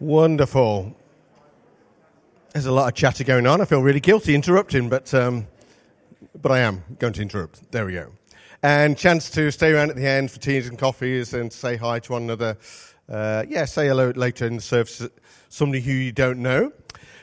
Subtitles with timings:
[0.00, 0.96] Wonderful.
[2.54, 3.60] There's a lot of chatter going on.
[3.60, 5.46] I feel really guilty interrupting, but um,
[6.40, 7.70] but I am going to interrupt.
[7.70, 8.10] There we go.
[8.62, 11.98] And chance to stay around at the end for teas and coffees and say hi
[11.98, 12.56] to one another.
[13.10, 15.06] Uh, yeah, say hello later in the service.
[15.50, 16.72] Somebody who you don't know.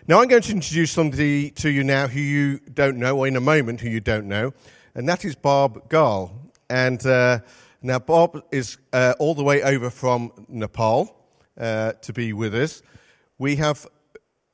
[0.07, 3.37] Now I'm going to introduce somebody to you now who you don't know, or in
[3.37, 4.53] a moment who you don't know,
[4.93, 6.31] and that is Bhab Ghale.
[6.69, 7.39] And uh,
[7.81, 11.16] now Bhab is uh, all the way over from Nepal
[11.57, 12.81] uh, to be with us.
[13.37, 13.85] We have,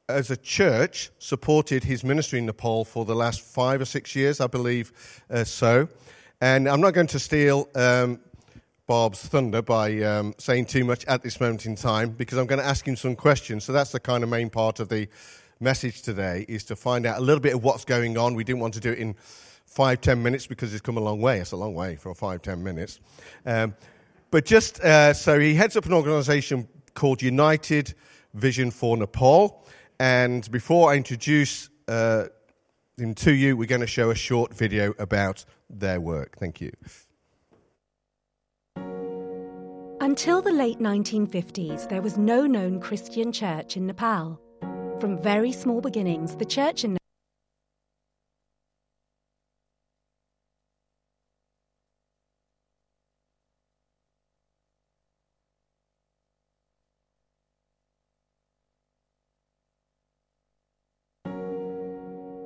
[0.09, 4.39] as a church, supported his ministry in Nepal for the last five or six years,
[4.39, 5.87] I believe uh, so.
[6.41, 8.19] And I'm not going to steal um,
[8.87, 12.59] Bhab's thunder by um, saying too much at this moment in time because I'm going
[12.59, 13.63] to ask him some questions.
[13.63, 15.07] So that's the kind of main part of the
[15.61, 18.35] message today is to find out a little bit of what's going on.
[18.35, 19.15] We didn't want to do it in
[19.65, 21.39] five, ten minutes because it's come a long way.
[21.39, 22.99] It's a long way for five, ten minutes.
[23.45, 23.73] Um,
[24.31, 27.93] but just uh, so he heads up an organization called United
[28.33, 29.65] Vision for Nepal.
[29.99, 32.25] And before I introduce uh,
[32.97, 36.37] him to you, we're going to show a short video about their work.
[36.37, 36.71] Thank you.
[39.99, 44.39] Until the late 1950s, there was no known Christian church in Nepal.
[44.99, 46.97] From very small beginnings, the church in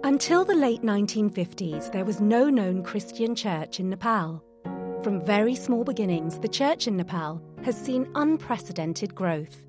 [0.07, 4.41] Until the late 1950s, there was no known Christian church in Nepal.
[5.03, 9.65] From very small beginnings, the church in Nepal has seen unprecedented growth.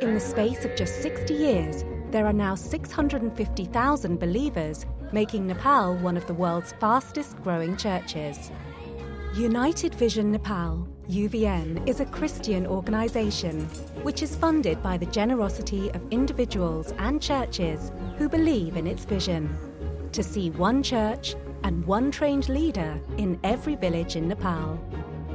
[0.00, 6.16] In the space of just 60 years, there are now 650,000 believers, making Nepal one
[6.16, 8.50] of the world's fastest growing churches.
[9.34, 13.60] United Vision Nepal, UVN, is a Christian organization
[14.02, 19.48] which is funded by the generosity of individuals and churches who believe in its vision
[20.12, 24.78] to see one church and one trained leader in every village in Nepal.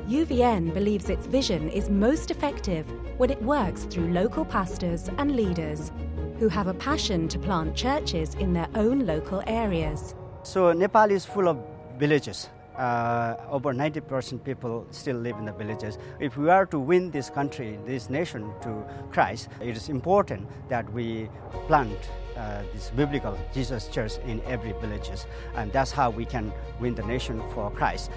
[0.08, 2.86] UVN believes its vision is most effective
[3.18, 5.92] when it works through local pastors and leaders
[6.38, 10.14] who have a passion to plant churches in their own local areas.
[10.44, 11.58] So, Nepal is full of
[11.98, 12.48] villages.
[12.78, 15.98] Uh, over 90% people still live in the villages.
[16.20, 20.92] If we are to win this country, this nation to Christ, it is important that
[20.94, 21.30] we
[21.66, 21.98] plant
[22.36, 27.04] uh, this biblical Jesus church in every villages, and that's how we can win the
[27.04, 28.12] nation for Christ.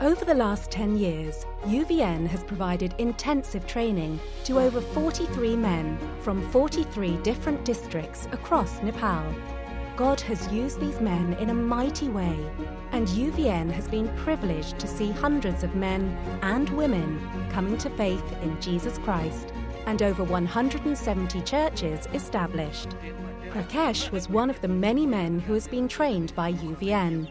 [0.00, 6.48] Over the last 10 years, UVN has provided intensive training to over 43 men from
[6.50, 9.24] 43 different districts across Nepal.
[9.98, 12.38] God has used these men in a mighty way,
[12.92, 17.18] and UVN has been privileged to see hundreds of men and women
[17.50, 19.52] coming to faith in Jesus Christ,
[19.86, 22.90] and over 170 churches established.
[23.50, 27.28] Prakash was one of the many men who has been trained by UVN,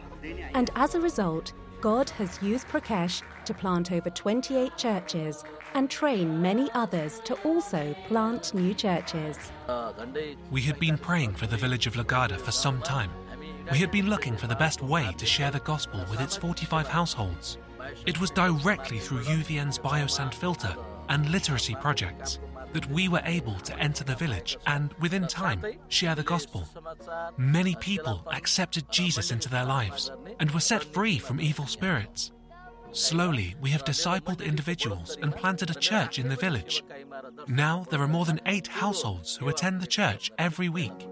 [0.54, 5.44] and as a result, God has used Prakash to plant over 28 churches
[5.76, 9.38] and train many others to also plant new churches.
[10.50, 13.12] We had been praying for the village of Lagada for some time.
[13.72, 16.88] We had been looking for the best way to share the gospel with its 45
[16.88, 17.60] households.
[18.08, 20.76] It was directly through UVN's Biosand filter
[21.10, 22.40] and literacy projects
[22.78, 26.64] that we were able to enter the village and, within time, share the gospel.
[27.36, 32.32] Many people accepted Jesus into their lives and were set free from evil spirits.
[32.92, 36.84] Slowly, we have discipled individuals and planted a church in the village.
[37.48, 41.08] Now, there are more than eight households who attend the church every week.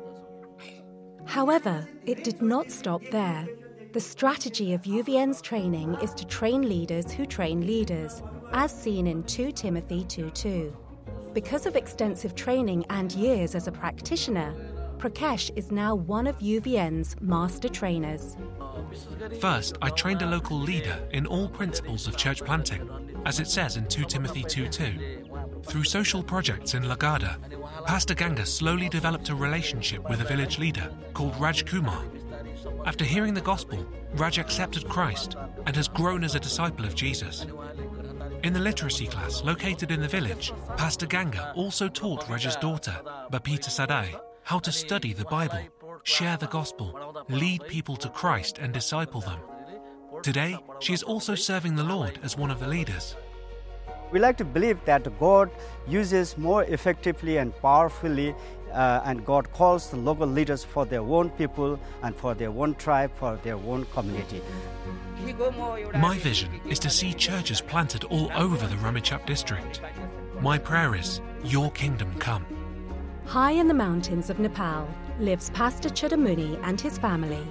[1.25, 3.47] However, it did not stop there.
[3.93, 8.21] The strategy of UVN's training is to train leaders who train leaders,
[8.53, 10.84] as seen in 2 Timothy 2:2.
[11.35, 14.56] Because of extensive training and years as a practitioner,
[14.97, 18.38] Prakash is now one of UVN's master trainers.
[19.41, 22.90] First, I trained a local leader in all principles of church planting,
[23.25, 25.66] as it says in 2 Timothy 2:2.
[25.66, 27.35] Through social projects in Lagada,
[27.85, 32.02] Pastor Ganga slowly developed a relationship with a village leader called Raj Kumar.
[32.85, 33.84] After hearing the gospel,
[34.14, 35.35] Raj accepted Christ
[35.66, 37.47] and has grown as a disciple of Jesus.
[38.43, 42.96] In the literacy class located in the village, Pastor Ganga also taught Raj's daughter,
[43.32, 45.64] Bapita Sadai, how to study the Bible,
[46.03, 49.40] share the gospel, lead people to Christ, and disciple them.
[50.22, 53.16] Today, she is also serving the Lord as one of the leaders.
[54.11, 55.49] We like to believe that God
[55.88, 58.35] uses more effectively and powerfully,
[58.75, 62.75] uh, and God calls the local leaders for their own people and for their own
[62.75, 64.41] tribe, for their own community.
[65.95, 69.81] My vision is to see churches planted all over the Ramechhap district.
[70.41, 72.45] My prayer is, Your kingdom come.
[73.25, 74.87] High in the mountains of Nepal
[75.19, 77.47] lives Pastor Chudamuni and his family.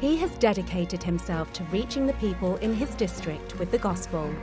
[0.00, 4.34] He has dedicated himself to reaching the people in his district with the gospel.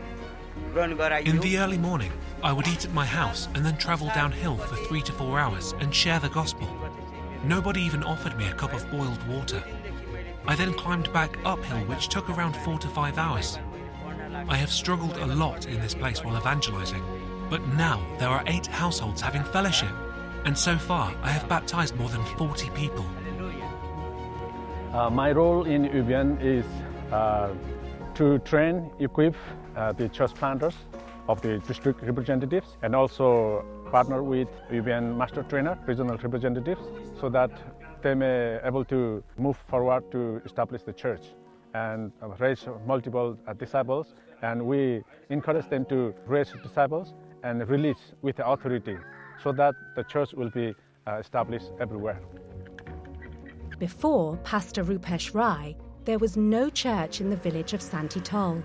[0.74, 2.12] In the early morning,
[2.44, 5.74] I would eat at my house and then travel downhill for three to four hours
[5.80, 6.68] and share the gospel.
[7.44, 9.64] Nobody even offered me a cup of boiled water.
[10.48, 13.60] I then climbed back uphill, which took around four to five hours.
[14.48, 17.04] I have struggled a lot in this place while evangelizing,
[17.50, 19.92] but now there are eight households having fellowship,
[20.46, 23.06] and so far I have baptized more than 40 people.
[24.94, 26.66] Uh, my role in UVN is
[27.12, 27.54] uh,
[28.16, 29.36] to train, equip
[29.76, 30.76] uh, the church planters
[31.28, 36.82] of the district representatives and also partner with UVN master trainer, regional representatives,
[37.20, 37.52] so that
[38.02, 41.22] they may able to move forward to establish the church
[41.74, 44.14] and raise multiple disciples.
[44.42, 47.14] And we encourage them to raise disciples
[47.44, 48.98] and release with the authority
[49.44, 50.74] so that the church will be
[51.08, 52.20] uh, established everywhere.
[53.80, 55.76] Before Pastor Rupesh Rai,
[56.06, 58.64] there was no church in the village of Santitol,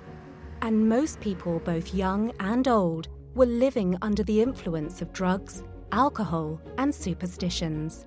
[0.63, 5.63] and most people, both young and old, were living under the influence of drugs,
[5.93, 8.07] alcohol, and superstitions.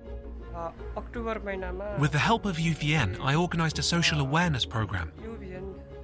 [1.98, 5.12] With the help of UVN, I organised a social awareness programme.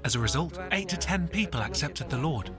[0.04, 2.50] As a result, 8 to 10 people accepted the Lord.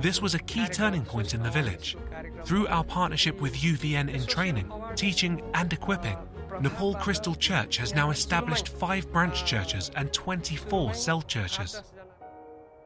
[0.00, 1.96] This was a key turning point in the village.
[2.44, 6.16] Through our partnership with UVN in training, teaching, and equipping,
[6.60, 11.82] Nepal Crystal Church has now established five branch churches and 24 cell churches.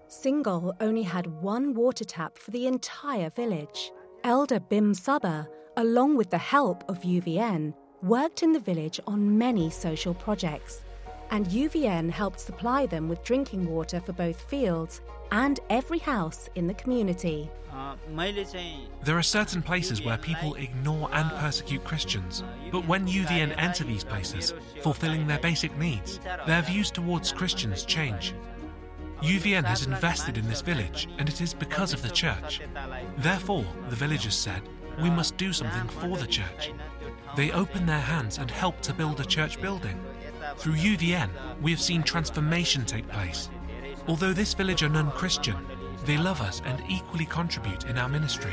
[0.09, 3.93] Singal only had one water tap for the entire village.
[4.25, 5.47] Elder Bim Saba,
[5.77, 10.83] along with the help of UVN, worked in the village on many social projects,
[11.31, 16.67] and UVN helped supply them with drinking water for both fields and every house in
[16.67, 17.51] the community.
[19.05, 24.05] There are certain places where people ignore and persecute Christians, but when UVN enter these
[24.05, 28.33] places, fulfilling their basic needs, their views towards Christians change.
[29.23, 32.61] UVN has invested in this village, and it is because of the church.
[33.17, 34.63] Therefore, the villagers said,
[35.03, 36.73] we must do something for the church.
[37.37, 40.01] They opened their hands and helped to build a church building.
[40.57, 41.31] Through UVN,
[41.61, 43.51] we have seen transformation take place.
[44.07, 45.57] Although this village are non Christian,
[46.05, 48.53] they love us and equally contribute in our ministry.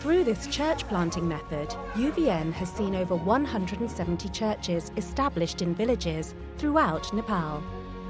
[0.00, 7.12] Through this church planting method, UVN has seen over 170 churches established in villages throughout
[7.12, 7.62] Nepal.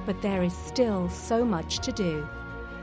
[0.06, 2.26] But there is still so much to do.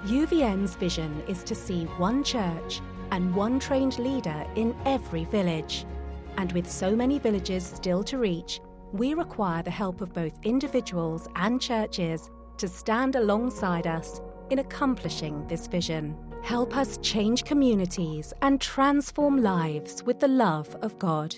[0.06, 2.82] UVN's vision is to see one church
[3.12, 5.86] and one trained leader in every village.
[6.38, 8.60] And with so many villages still to reach,
[8.94, 15.46] we require the help of both individuals and churches to stand alongside us in accomplishing
[15.48, 16.16] this vision.
[16.44, 21.36] Help us change communities and transform lives with the love of God.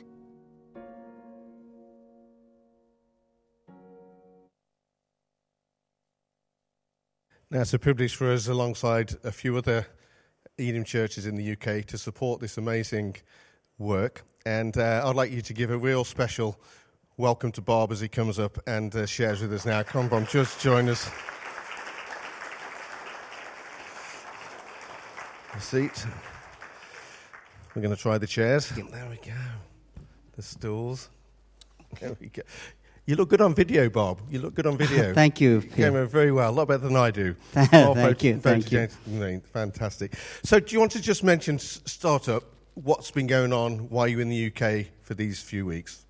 [7.52, 9.88] Now, it's a privilege for us, alongside a few other
[10.60, 13.16] Elim churches in the UK, to support this amazing
[13.80, 14.24] work.
[14.46, 16.62] And uh, I'd like you to give a real special
[17.18, 19.82] welcome to Bhab as he comes up and uh, shares with us now.
[19.82, 21.10] Come on, Bhab, just join us.
[25.56, 26.06] A seat.
[27.74, 28.70] We're going to try the chairs.
[28.70, 29.34] There we go.
[30.36, 31.10] The stools.
[32.00, 32.44] There we go.
[33.10, 34.20] You look good on video, Bhab.
[34.30, 35.16] You look good on video.
[35.16, 35.62] Thank you.
[35.62, 37.34] You came over very well, a lot better than I do.
[37.54, 38.88] Thank you, thank you.
[39.52, 40.14] Fantastic.
[40.44, 42.44] So, do you want to just mention startup?
[42.76, 43.90] What's been going on?
[43.90, 46.06] Why are you in the UK for these few weeks?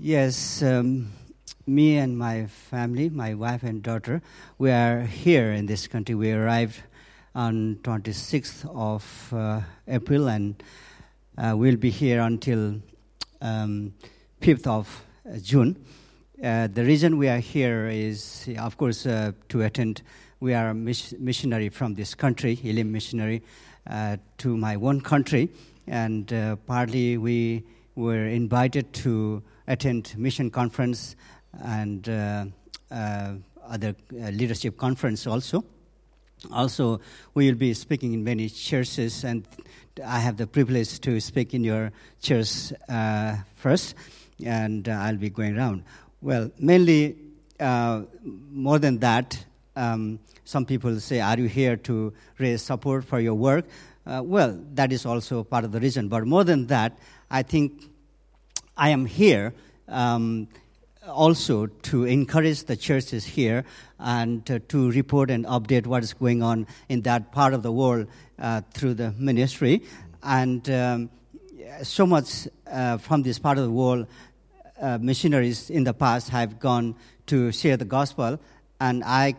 [0.00, 1.12] Yes, um,
[1.68, 4.22] me and my family, my wife and daughter,
[4.58, 6.16] we are here in this country.
[6.16, 6.82] We arrived
[7.36, 10.60] on 26th of uh, April and
[11.38, 12.80] uh, we'll be here until
[13.40, 13.94] um,
[14.40, 15.05] 5th of
[15.42, 15.76] June.
[16.42, 20.02] Uh, the reason we are here is, of course, uh, to attend.
[20.40, 23.42] We are a miss- missionary from this country, Elim missionary,
[23.88, 25.48] uh, to my own country,
[25.86, 27.64] and uh, partly we
[27.94, 31.16] were invited to attend mission conference
[31.64, 32.44] and uh,
[32.90, 33.34] uh,
[33.66, 35.64] other uh, leadership conference also.
[36.52, 37.00] Also,
[37.34, 39.46] we will be speaking in many churches, and
[40.04, 43.94] I have the privilege to speak in your church uh, first,
[44.44, 45.84] and uh, I'll be going around.
[46.20, 47.16] Well, mainly,
[47.60, 53.20] uh, more than that, um, some people say, Are you here to raise support for
[53.20, 53.66] your work?
[54.06, 56.08] Uh, well, that is also part of the reason.
[56.08, 56.98] But more than that,
[57.30, 57.82] I think
[58.76, 59.52] I am here
[59.88, 60.48] um,
[61.06, 63.64] also to encourage the churches here
[63.98, 67.72] and uh, to report and update what is going on in that part of the
[67.72, 68.06] world
[68.38, 69.82] uh, through the ministry.
[70.22, 71.10] And um,
[71.82, 74.06] so much uh, from this part of the world,
[74.80, 76.94] uh, missionaries in the past have gone
[77.26, 78.38] to share the gospel,
[78.80, 79.34] and I,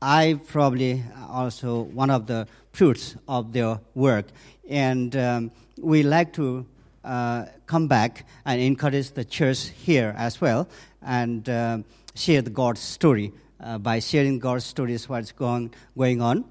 [0.00, 4.26] I probably also one of the fruits of their work.
[4.68, 6.66] And um, we like to
[7.04, 10.68] uh, come back and encourage the church here as well
[11.02, 11.78] and uh,
[12.14, 13.32] share the God's story.
[13.62, 16.46] Uh, by sharing God's stories, what's going, going on,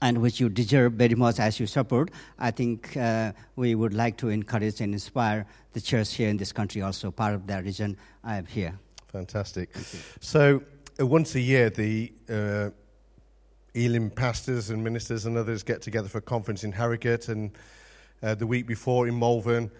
[0.00, 4.16] and which you deserve very much as you support, I think uh, we would like
[4.18, 7.96] to encourage and inspire the church here in this country, also part of that region
[8.24, 8.78] I am here.
[9.12, 9.70] Fantastic.
[10.20, 10.62] So,
[11.00, 12.70] uh, once a year, the uh,
[13.74, 17.50] Elim pastors and ministers and others get together for a conference in Harrogate, and
[18.22, 19.70] uh, the week before in Malvern,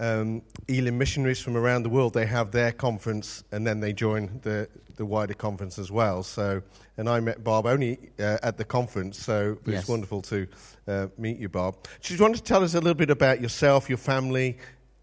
[0.00, 4.40] um, Elim missionaries from around the world they have their conference, and then they join
[4.42, 6.22] the the wider conference as well.
[6.24, 6.60] So,
[6.96, 9.80] and I met Bhab only uh, at the conference, so Yes.
[9.80, 10.46] it's wonderful to
[10.88, 11.76] uh, meet you, Bhab.
[12.02, 14.58] Do you want to tell us a little bit about yourself, your family,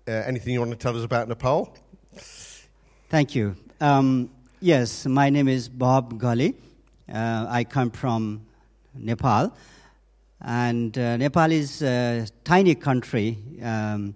[0.08, 1.74] uh, anything you want to tell us about Nepal?
[3.10, 3.56] Thank you.
[3.80, 6.54] Um, yes, my name is Bhab Ghale.
[7.08, 8.46] Uh, I come from
[8.94, 9.56] Nepal.
[10.42, 13.38] And uh, Nepal is a tiny country.
[13.64, 14.16] Um,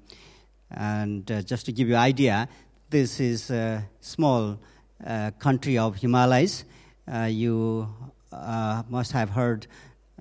[0.72, 2.48] and uh, just to give you an idea,
[2.90, 4.60] this is a small
[5.06, 6.66] uh, country of Himalayas.
[7.12, 7.88] Uh, you
[8.32, 9.68] uh, must have heard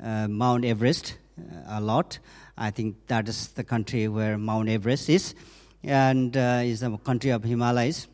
[0.03, 2.19] uh, Mount Everest uh, a lot.
[2.57, 5.35] I think that is the country where Mount Everest is,
[5.83, 8.09] and is a country of Himalayas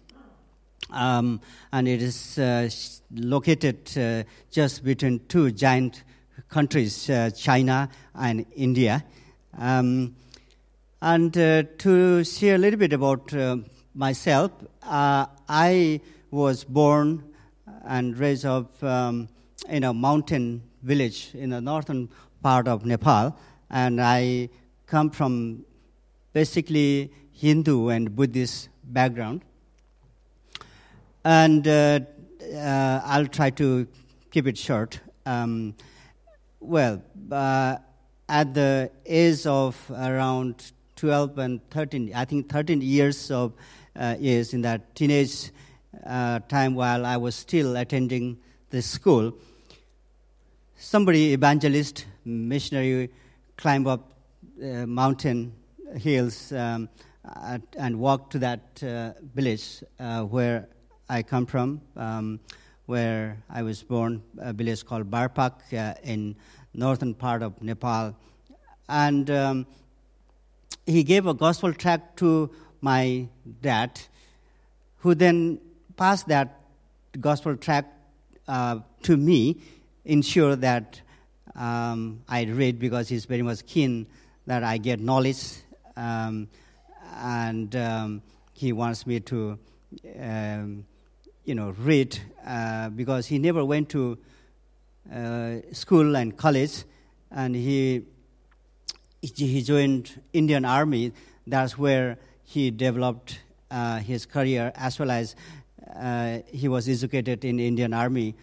[0.90, 1.40] um,
[1.72, 6.04] and it is located just between two giant
[6.48, 9.04] countries, China and India.
[9.56, 10.14] Um,
[11.12, 13.58] and uh, to share a little bit about uh,
[13.94, 14.50] myself,
[14.82, 17.22] uh, I was born
[17.84, 19.28] and raised up um,
[19.68, 22.08] in a mountain village in the northern
[22.42, 23.36] part of Nepal,
[23.68, 24.48] and I
[24.86, 25.66] come from
[26.32, 29.42] basically Hindu and Buddhist background
[31.22, 32.00] and uh,
[32.54, 33.86] uh, I'll try to
[34.30, 35.00] keep it short.
[35.26, 35.74] Um,
[36.60, 37.76] well, uh,
[38.26, 43.52] at the age of around 12 and 13, I think 13 years of
[43.96, 45.50] uh, age in that teenage
[46.04, 48.38] uh, time while I was still attending
[48.70, 49.32] the school,
[50.76, 53.10] somebody, evangelist, missionary,
[53.56, 54.12] climb up
[54.62, 55.52] uh, mountain
[55.96, 56.88] hills um,
[57.24, 60.68] uh, and walk to that uh, village uh, where
[61.08, 62.40] I come from, um,
[62.86, 66.36] where I was born, a village called Barpak uh, in
[66.74, 68.14] northern part of Nepal.
[68.88, 69.66] And um,
[70.86, 72.50] he gave a gospel tract to
[72.80, 73.28] my
[73.62, 74.00] dad,
[74.98, 75.58] who then
[75.96, 76.60] passed that
[77.20, 77.88] gospel tract
[78.48, 79.60] uh, to me,
[80.04, 81.00] ensure that
[81.54, 84.06] um, I read because he's very much keen
[84.46, 85.42] that I get knowledge,
[85.96, 86.48] um,
[87.16, 88.22] and um,
[88.52, 89.58] he wants me to,
[90.20, 90.84] um,
[91.44, 94.18] you know, read uh, because he never went to
[95.14, 96.84] uh, school and college,
[97.30, 98.02] and he
[99.26, 101.12] he joined Indian Army.
[101.46, 103.40] That's where he developed
[103.70, 105.34] uh, his career, as well as
[105.96, 108.34] uh, he was educated in Indian Army.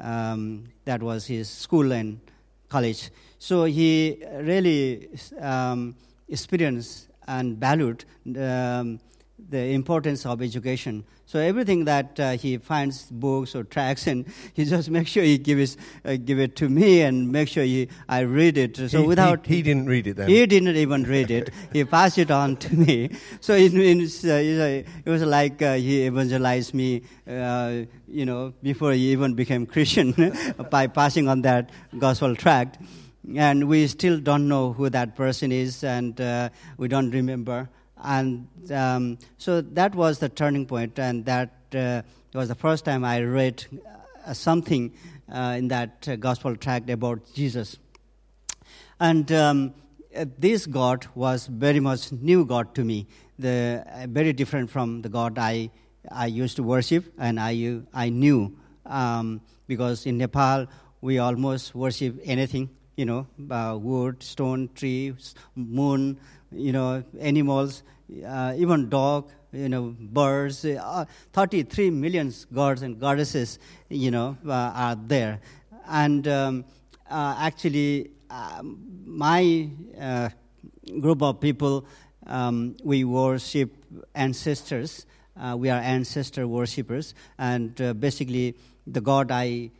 [0.00, 2.20] Um, that was his school and
[2.68, 3.10] college.
[3.38, 5.08] So he really
[5.40, 5.94] um,
[6.28, 8.04] experienced and valued
[8.36, 9.00] um,
[9.48, 11.04] the importance of education.
[11.26, 15.38] So everything that uh, he finds books or tracts, and he just makes sure he
[15.38, 18.76] gives uh, give it to me and make sure he, I read it.
[18.76, 20.28] So he, he- without he, didn't read it then.
[20.28, 21.50] he didn't even read it.
[21.72, 23.10] he passed it on to me.
[23.40, 28.52] So it, means, uh, uh, it was like uh, he evangelized me, uh, you know,
[28.62, 30.14] before he even became Christian
[30.70, 32.78] by passing on that gospel tract.
[33.36, 37.68] And we still don't know who that person is, and uh, we don't remember.
[38.02, 42.02] And um, so that was the turning point, and that uh,
[42.34, 43.64] was the first time I read
[44.26, 44.92] uh, something
[45.32, 47.78] uh, in that uh, gospel tract about Jesus.
[48.98, 49.74] And um,
[50.14, 53.06] uh, this God was very much new God to me,
[53.38, 55.70] the, uh, very different from the God I,
[56.10, 58.56] I used to worship and I, I knew.
[58.86, 60.66] Um, because in Nepal,
[61.00, 65.14] we almost worship anything, you know, uh, wood, stone, tree,
[65.56, 66.18] moon,
[66.52, 67.82] you know, animals,
[68.26, 70.64] uh, even dog, you know, birds.
[70.64, 74.52] Uh, 33 million gods and goddesses, you know, uh,
[74.84, 75.40] are there.
[75.88, 76.64] And um,
[77.10, 79.68] uh, actually, um, my
[80.00, 80.28] uh,
[81.00, 81.86] group of people,
[82.26, 83.70] um, we worship
[84.14, 84.92] ancestors
[85.40, 88.46] Uh, we are ancestor worshippers, and uh, basically,
[88.96, 89.70] the god I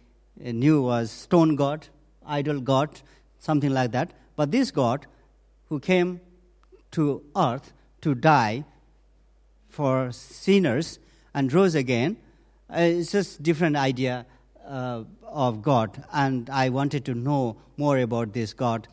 [0.41, 1.89] uh, knew was stone god,
[2.31, 3.01] idol god,
[3.39, 4.13] something like that.
[4.37, 5.07] But this God,
[5.69, 6.21] who came
[6.93, 7.73] to earth
[8.03, 8.65] to die
[9.69, 10.99] for sinners
[11.35, 12.17] and rose again,
[12.71, 14.27] uh, it's just different idea
[14.67, 16.03] uh, of God.
[16.13, 18.89] And I wanted to know more about this God.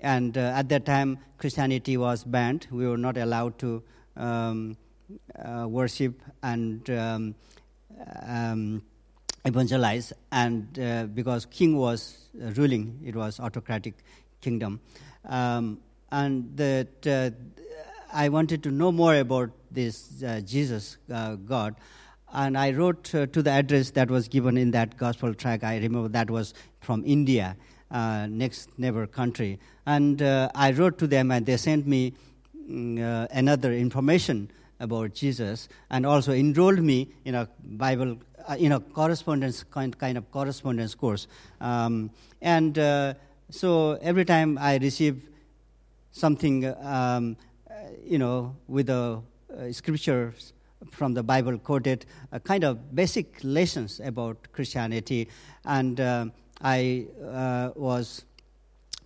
[0.00, 2.66] And uh, at that time, Christianity was banned.
[2.70, 3.82] We were not allowed to
[4.16, 4.76] um,
[5.38, 7.34] uh, worship and um,
[8.26, 8.82] um,
[9.44, 10.12] evangelize.
[10.30, 13.94] And uh, because king was ruling, it was autocratic
[14.40, 14.80] kingdom.
[15.24, 15.80] Um,
[16.10, 17.30] and that uh,
[18.12, 21.74] I wanted to know more about this uh, Jesus uh, God.
[22.32, 25.64] And I wrote uh, to the address that was given in that gospel track.
[25.64, 27.56] I remember that was from India,
[27.90, 29.58] uh, next neighbor country.
[29.86, 32.14] And uh, I wrote to them, and they sent me
[32.70, 38.18] mm, another information about Jesus, and also enrolled me in a Bible,
[38.58, 41.26] in know, correspondence kind, kind of correspondence course.
[41.60, 42.76] Um, and
[43.50, 45.28] so every time I receive
[46.12, 47.36] something, um,
[48.04, 49.20] you know, with the
[49.52, 50.52] uh, scriptures
[50.90, 55.28] from the Bible quoted, a kind of basic lessons about Christianity,
[55.64, 56.26] and uh,
[56.60, 58.24] I uh, was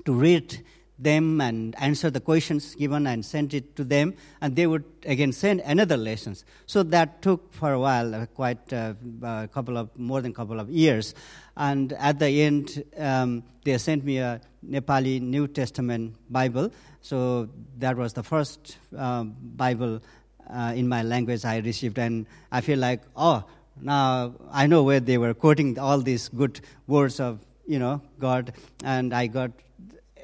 [0.04, 0.62] to read
[0.98, 5.32] them and answer the questions given and send it to them, and they would again
[5.32, 6.44] send another lessons.
[6.66, 10.34] So that took for a while, uh, quite uh, a couple of more than a
[10.34, 11.14] couple of years,
[11.56, 16.72] and at the end um, they sent me a Nepali New Testament Bible.
[17.02, 17.48] So
[17.78, 20.02] that was the first uh, Bible
[20.48, 23.44] uh, in my language I received, and I feel like oh
[23.80, 28.54] now I know where they were quoting all these good words of you know God,
[28.82, 29.50] and I got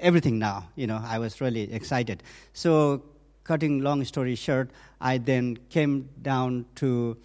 [0.03, 0.69] everything now.
[0.77, 2.23] You know, I was really excited.
[2.53, 3.03] So,
[3.45, 7.17] cutting long story short, I then came down to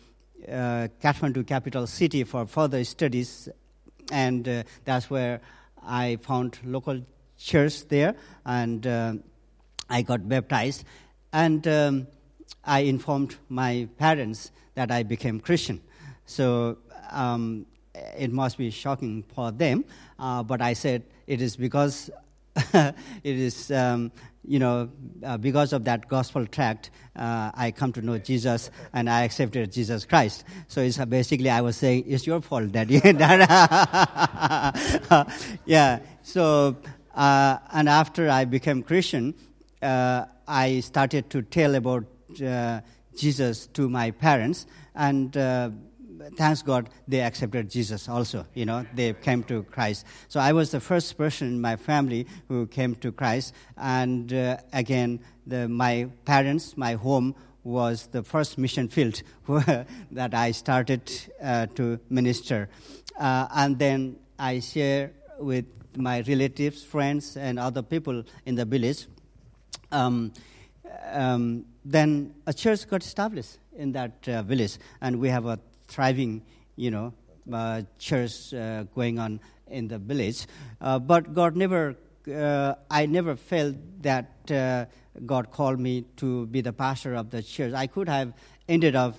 [0.47, 3.49] uh, Kathmandu, capital city, for further studies,
[4.11, 5.41] and uh, that's where
[5.85, 7.01] I found local
[7.37, 8.15] church there,
[8.45, 9.13] and uh,
[9.89, 10.85] I got baptized,
[11.33, 12.07] and um,
[12.63, 15.81] I informed my parents that I became Christian.
[16.25, 16.77] So
[17.11, 17.65] um,
[18.17, 19.85] it must be shocking for them,
[20.19, 22.09] uh, but I said it is because
[22.73, 24.11] it is, um,
[24.43, 24.89] you know,
[25.23, 29.71] uh, because of that gospel tract, uh, I come to know Jesus and I accepted
[29.71, 30.43] Jesus Christ.
[30.67, 32.95] So it's uh, basically I was saying, it's your fault, Daddy.
[35.65, 35.99] yeah.
[36.23, 36.77] So,
[37.15, 39.35] uh, and after I became Christian,
[39.81, 42.05] uh, I started to tell about
[42.43, 42.81] uh,
[43.15, 44.65] Jesus to my parents,
[44.95, 45.35] and
[46.35, 48.45] thanks God, they accepted Jesus also.
[48.53, 50.05] You know, they came to Christ.
[50.27, 53.53] So I was the first person in my family who came to Christ.
[53.77, 59.21] And uh, again, the, my parents, my home was the first mission field
[60.11, 61.11] that I started
[61.41, 62.69] uh, to minister.
[63.19, 69.07] Uh, and then I share with my relatives, friends, and other people in the village.
[69.91, 70.31] Um,
[71.11, 76.41] um, then a church got established in that uh, village, and we have a thriving,
[76.75, 77.13] you know,
[77.51, 80.45] uh, church uh, going on in the village.
[80.81, 81.95] Uh, but God never,
[82.33, 84.85] uh, I never felt that uh,
[85.25, 87.73] God called me to be the pastor of the church.
[87.73, 88.33] I could have
[88.67, 89.15] ended up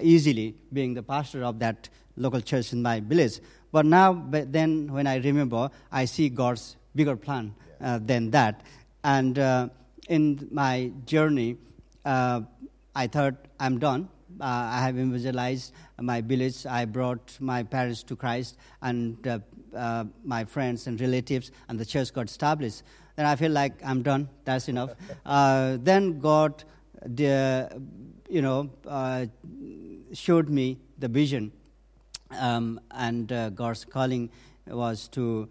[0.00, 3.40] easily being the pastor of that local church in my village.
[3.70, 8.62] But now, but then when I remember, I see God's bigger plan than that.
[9.04, 9.70] And
[10.08, 11.56] in my journey,
[12.04, 14.08] I thought I'm done
[14.40, 16.66] uh, I have evangelized my village.
[16.66, 19.38] I brought my parents to Christ and uh,
[19.74, 22.82] uh, my friends and relatives, and the church got established.
[23.16, 24.28] Then I feel like I'm done.
[24.44, 24.90] That's enough.
[25.24, 26.64] Uh, then God,
[27.06, 27.80] the,
[28.28, 29.26] you know, uh,
[30.12, 31.52] showed me the vision,
[32.38, 34.30] um, and uh, God's calling
[34.66, 35.48] was to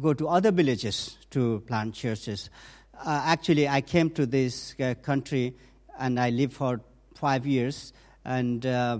[0.00, 2.50] go to other villages to plant churches.
[3.04, 5.54] actually, I came to this country
[6.02, 6.80] and I lived for
[7.14, 7.92] five years.
[8.24, 8.98] And uh,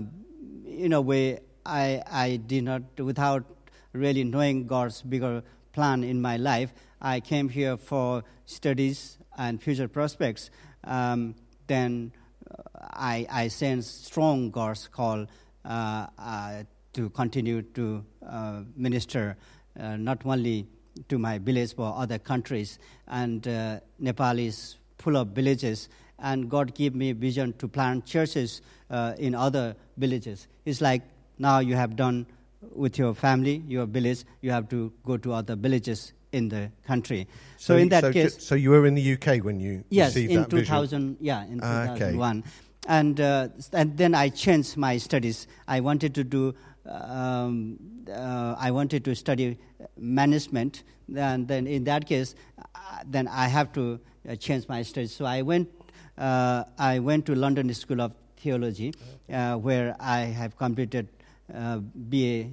[0.65, 3.43] in a way, I, I did not, without
[3.91, 9.89] really knowing God's bigger plan in my life, I came here for studies and future
[9.89, 10.49] prospects.
[10.85, 11.35] Um,
[11.67, 12.13] then
[12.49, 12.63] uh,
[12.93, 15.25] I, I sense strong God's call
[15.65, 16.63] uh, uh,
[16.93, 19.35] to continue to uh, minister
[19.77, 20.67] uh, not only
[21.09, 22.79] to my village but other countries.
[23.07, 25.89] And uh, Nepal is full of villages
[26.23, 30.47] and God gave me vision to plant churches uh, in other villages.
[30.65, 31.03] It's like
[31.37, 32.25] now you have done
[32.71, 37.27] with your family, your village, you have to go to other villages in the country.
[37.57, 40.15] So, so in that so case, so you were in the UK when you yes,
[40.15, 41.17] received in that 2000, vision?
[41.19, 42.43] yeah, in 2001.
[42.87, 45.47] and, uh, and then I changed my studies.
[45.67, 46.55] I wanted to do,
[46.85, 47.77] um,
[48.09, 49.59] uh, I wanted to study
[49.97, 50.83] management.
[51.15, 52.63] And then in that case, uh,
[53.05, 55.13] then I have to uh, change my studies.
[55.13, 55.69] So I went,
[56.17, 58.93] uh, I went to London School of Theology,
[59.31, 61.09] uh, where I have completed
[61.49, 62.49] BA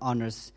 [0.00, 0.52] honors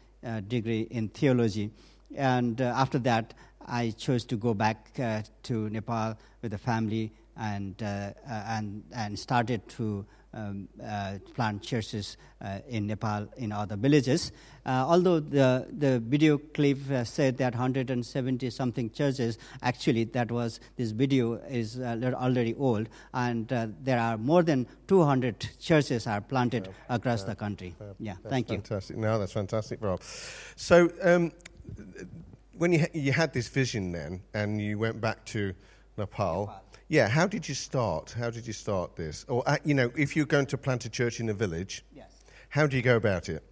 [0.48, 1.72] degree in theology.
[2.16, 3.34] And after that,
[3.66, 9.18] I chose to go back to Nepal with the family and, uh, uh, and, and
[9.18, 10.06] started to
[10.38, 14.32] um, uh, plant churches uh, in Nepal in other villages.
[14.66, 20.60] Uh, although the, the video clip uh, said that 170 something churches, actually that was
[20.76, 27.24] this video is already old, and there are more than 200 churches are planted across
[27.24, 27.76] the country.
[28.00, 28.58] yeah, thank you.
[28.58, 28.98] Fantastic.
[28.98, 30.02] No, that's fantastic, Rob.
[30.56, 30.90] So.
[31.02, 31.32] Um,
[32.58, 35.54] when you, ha- you had this vision then, and you went back to
[35.98, 38.16] Nepal, Nepal yeah, how did you start?
[38.18, 39.26] How did you start this?
[39.28, 42.24] Or, uh, you know, if you're going to plant a church in a village, yes.
[42.50, 43.44] how do you go about it?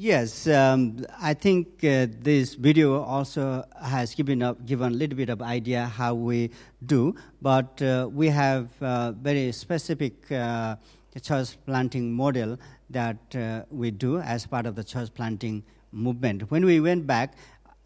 [0.00, 5.28] Yes, um, I think uh, this video also has given, up, given a little bit
[5.28, 6.50] of idea how we
[6.86, 10.76] do, but uh, we have a very specific uh,
[11.20, 12.58] church planting model
[12.90, 16.48] that uh, we do as part of the church planting movement.
[16.50, 17.34] When we went back,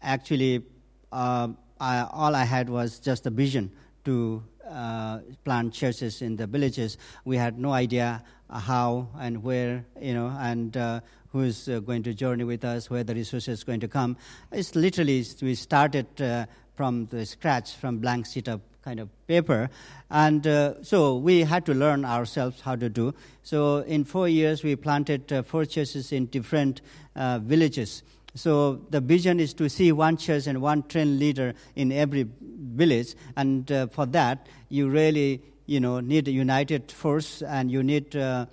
[0.03, 0.63] actually,
[1.11, 1.47] uh,
[1.79, 3.71] I, all I had was just a vision
[4.05, 6.97] to uh, plant churches in the villages.
[7.25, 12.13] We had no idea how and where, you know, and uh, who's uh, going to
[12.13, 14.17] journey with us, where the resources going to come.
[14.51, 19.69] It's literally we started uh, from the scratch, from blank sheet of kind of paper,
[20.09, 23.13] and uh, so we had to learn ourselves how to do.
[23.41, 26.81] So in four years, we planted uh, four churches in different
[27.15, 28.03] villages.
[28.35, 33.15] So the vision is to see one church and one train leader in every village,
[33.35, 38.15] and uh, for that you really you know need a united force and you need
[38.15, 38.45] uh,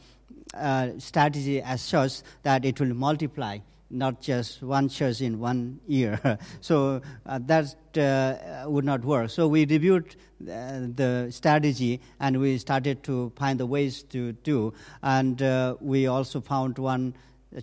[0.54, 3.58] a strategy as such that it will multiply
[3.90, 6.38] not just one church in one year.
[6.60, 9.30] so uh, that uh, would not work.
[9.30, 14.72] So we reviewed uh, the strategy and we started to find the ways to do.
[15.02, 17.14] And uh, we also found one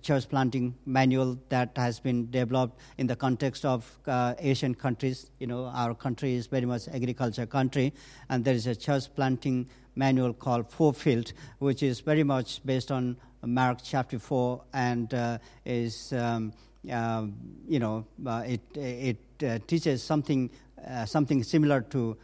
[0.02, 5.32] church planting manual that has been developed in the context of uh, Asian countries.
[5.40, 7.94] You know, our country is very much agriculture country,
[8.30, 13.18] and there is a church planting manual called Fourfield, which is very much based on
[13.46, 16.52] Mark chapter four, and uh, is um,
[16.92, 17.26] uh,
[17.68, 20.50] you know uh, it it uh, teaches something
[20.86, 22.18] uh, something similar to.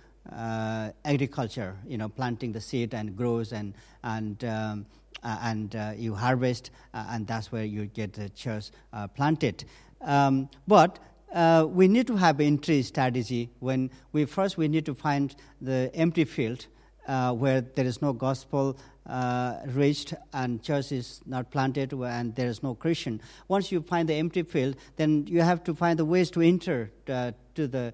[1.06, 3.74] agriculture, you know, planting the seed and grows and
[4.04, 4.86] and um,
[5.24, 8.72] and uh, you harvest, uh, and that's where you get the church
[9.16, 9.66] planted.
[10.02, 11.00] Um, but
[11.34, 15.90] uh, we need to have entry strategy when we first we need to find the
[15.96, 16.68] empty field
[17.08, 22.48] uh, where there is no gospel uh, reached and church is not planted and there
[22.48, 23.20] is no Christian.
[23.48, 26.92] Once you find the empty field, then you have to find the ways to enter
[27.56, 27.94] to the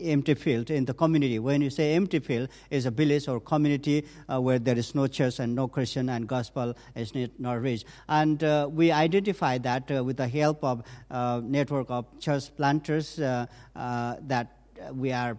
[0.00, 1.38] empty field in the community.
[1.38, 5.06] When you say empty field, is a village or community uh, where there is no
[5.06, 7.86] church and no Christian and gospel is not reached.
[8.08, 13.18] And uh, we identify that uh, with the help of uh, network of church planters
[13.18, 13.46] uh,
[13.76, 14.54] uh, that
[14.92, 15.36] we are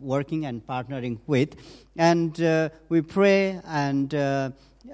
[0.00, 1.54] working and partnering with.
[1.96, 2.38] And
[2.88, 4.14] we pray and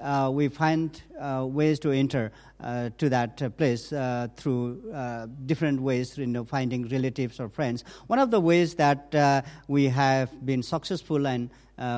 [0.03, 5.27] uh, we find uh, ways to enter uh, to that uh, place uh, through uh,
[5.47, 7.85] different ways, you know, finding relatives or friends.
[8.07, 11.51] One of the ways that we have been successful and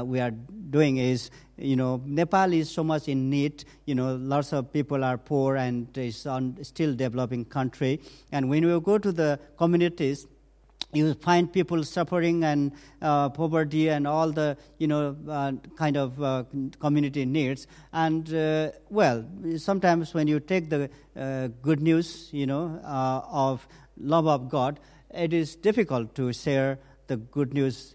[0.04, 0.32] we are
[0.70, 3.64] doing is, you know, Nepal is so much in need.
[3.84, 8.00] You know, lots of people are poor and it's on still developing country.
[8.32, 10.26] And when we go to the communities,
[10.96, 16.22] you find people suffering and uh, poverty and all the you know uh, kind of
[16.22, 16.44] uh,
[16.80, 17.66] community needs.
[17.92, 19.24] And uh, well
[19.56, 23.66] sometimes when you take the uh, good news you know uh, of
[23.98, 24.78] love of god
[25.14, 27.94] it is difficult to share the good news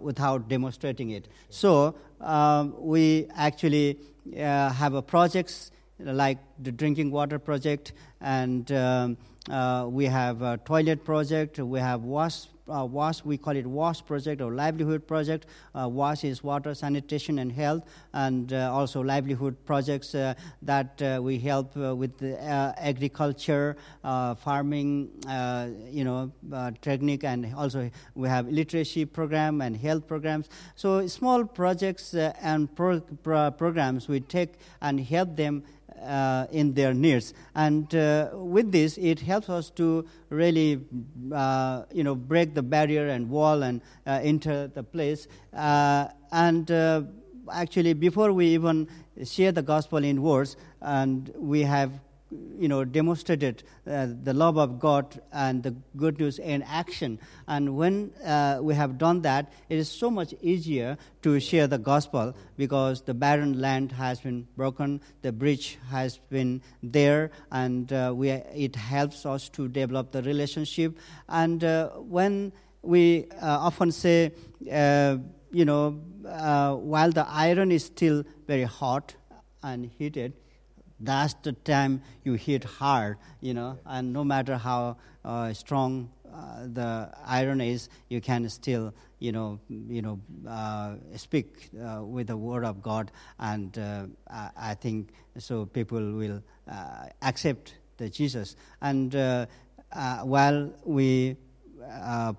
[0.00, 1.28] without demonstrating it.
[1.48, 3.98] So um, we actually
[4.36, 9.16] have a projects like the drinking water project and um,
[9.48, 11.58] uh, we have a toilet project.
[11.58, 13.24] We have wash, uh, wash.
[13.24, 15.46] We call it wash project or livelihood project.
[15.74, 21.20] Uh, wash is water, sanitation, and health, and uh, also livelihood projects uh, that uh,
[21.22, 25.10] we help with agriculture, farming,
[25.90, 26.30] you know,
[26.82, 30.50] technique, and also we have literacy program and health programs.
[30.74, 35.64] So small projects and pro- pro- programs we take and help them
[36.02, 37.34] uh, in their needs.
[37.54, 40.80] And uh, with this, it helps us to really,
[41.32, 45.28] uh, you know, break the barrier and wall and uh, enter the place.
[45.52, 47.02] Uh, and uh,
[47.52, 48.88] actually, before we even
[49.24, 51.92] share the gospel in words, and we have
[52.30, 57.18] you know, demonstrated uh, the love of God and the good news in action.
[57.48, 61.78] And when uh, we have done that, it is so much easier to share the
[61.78, 68.12] gospel because the barren land has been broken, the bridge has been there, and uh,
[68.14, 70.98] we, it helps us to develop the relationship.
[71.28, 74.32] And uh, when we uh, often say,
[74.70, 75.16] uh,
[75.50, 75.90] you know,
[76.22, 79.14] while the iron is still very hot
[79.62, 80.34] and heated,
[81.00, 86.66] that's the time you hit hard, you know, and no matter how uh, strong uh,
[86.72, 92.36] the iron is, you can still, you know, you know, uh, speak uh, with the
[92.36, 98.56] word of God, and uh, I, I, think so people will uh, accept the Jesus.
[98.80, 99.12] And
[100.22, 101.36] while we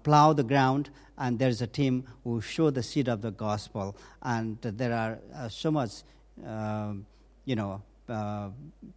[0.04, 4.60] plow the ground, and there's a team who show the seed of the gospel, and
[4.62, 6.04] there are so much,
[6.46, 7.06] um,
[7.46, 8.50] you know uh,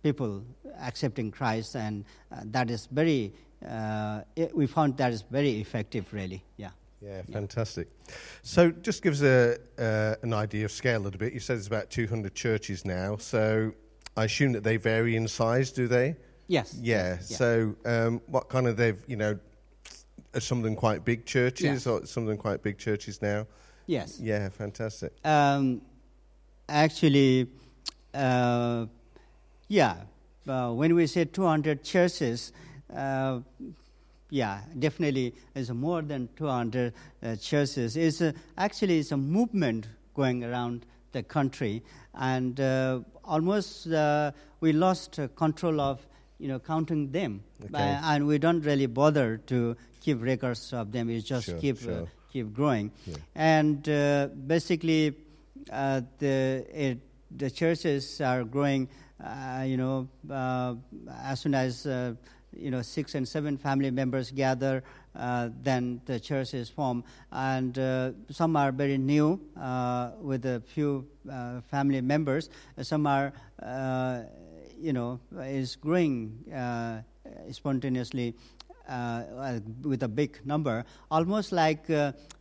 [0.03, 0.44] people
[0.81, 3.33] accepting Christ, and uh, that is very.
[3.66, 6.44] Uh, it, we found that is very effective, really.
[6.57, 6.70] Yeah.
[7.00, 7.88] Yeah, fantastic.
[8.09, 8.14] Yeah.
[8.42, 11.35] So, just give us a, uh, an idea of scale a little bit.
[11.35, 13.16] You said it's about 200 churches now.
[13.16, 13.72] So,
[14.16, 16.16] I assume that they vary in size, do they?
[16.46, 16.79] Yes.
[16.81, 17.16] Yeah.
[17.16, 17.37] yes.
[17.37, 19.38] So, um, what kind of they've you know,
[20.35, 23.46] are some of them quite big churches, or some of them quite big churches now?
[23.87, 24.18] Yes.
[24.20, 25.12] Yeah, fantastic.
[25.24, 25.83] Um,
[26.68, 27.48] actually,
[28.14, 28.87] uh,
[29.74, 29.96] yeah,
[30.46, 32.52] uh, when we say 200 churches,
[32.94, 33.40] uh,
[34.30, 37.96] yeah, definitely it's more than 200 uh, churches.
[37.96, 41.82] It's a, actually it's a movement going around the country,
[42.14, 46.06] and uh, almost uh, we lost control of
[46.38, 47.98] you know counting them, okay.
[48.04, 51.08] and we don't really bother to keep records of them.
[51.08, 52.06] We just sure, keep sure.
[52.32, 53.16] keep growing, yeah.
[53.34, 53.82] and
[54.46, 55.14] basically
[55.66, 56.98] the it,
[57.37, 59.03] the churches are growing uh,
[59.64, 60.74] you know, uh,
[61.22, 62.14] as soon as uh,
[62.57, 64.83] you know six and seven family members gather,
[65.16, 67.05] uh, then the church is formed.
[67.33, 71.07] And uh, some are very new uh, with a few
[71.70, 72.50] family members.
[72.83, 73.33] Some are,
[74.79, 76.44] you know, is growing
[77.50, 78.35] spontaneously
[79.83, 81.87] with a big number, almost like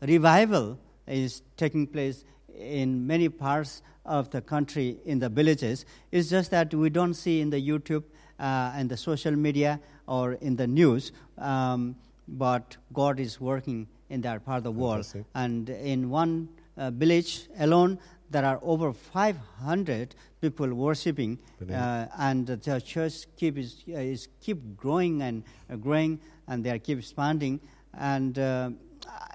[0.01, 5.85] revival is taking place in many parts of the country in the villages.
[6.11, 8.03] It's just that we don't see in the YouTube
[8.39, 11.95] uh, and the social media or in the news, um,
[12.27, 15.05] but God is working in that part of the world.
[15.35, 21.37] And in one uh, village alone, there are over 500 people worshiping,
[21.77, 26.71] uh, and the church keep is, uh, is keep growing and uh, growing, and they
[26.71, 27.59] are keep expanding,
[27.97, 28.71] and uh,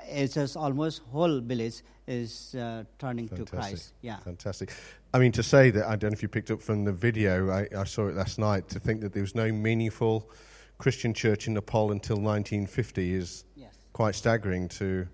[0.09, 3.51] it's just almost whole village is uh, turning Fantastic.
[3.51, 3.93] to Christ.
[4.01, 4.17] Yeah.
[4.19, 4.73] Fantastic.
[5.13, 7.51] I mean, to say that, I don't know if you picked up from the video,
[7.51, 10.31] I, I, saw it last night, to think that there was no meaningful
[10.79, 13.75] Christian church in Nepal until 1950 is yes.
[13.93, 15.07] quite staggering to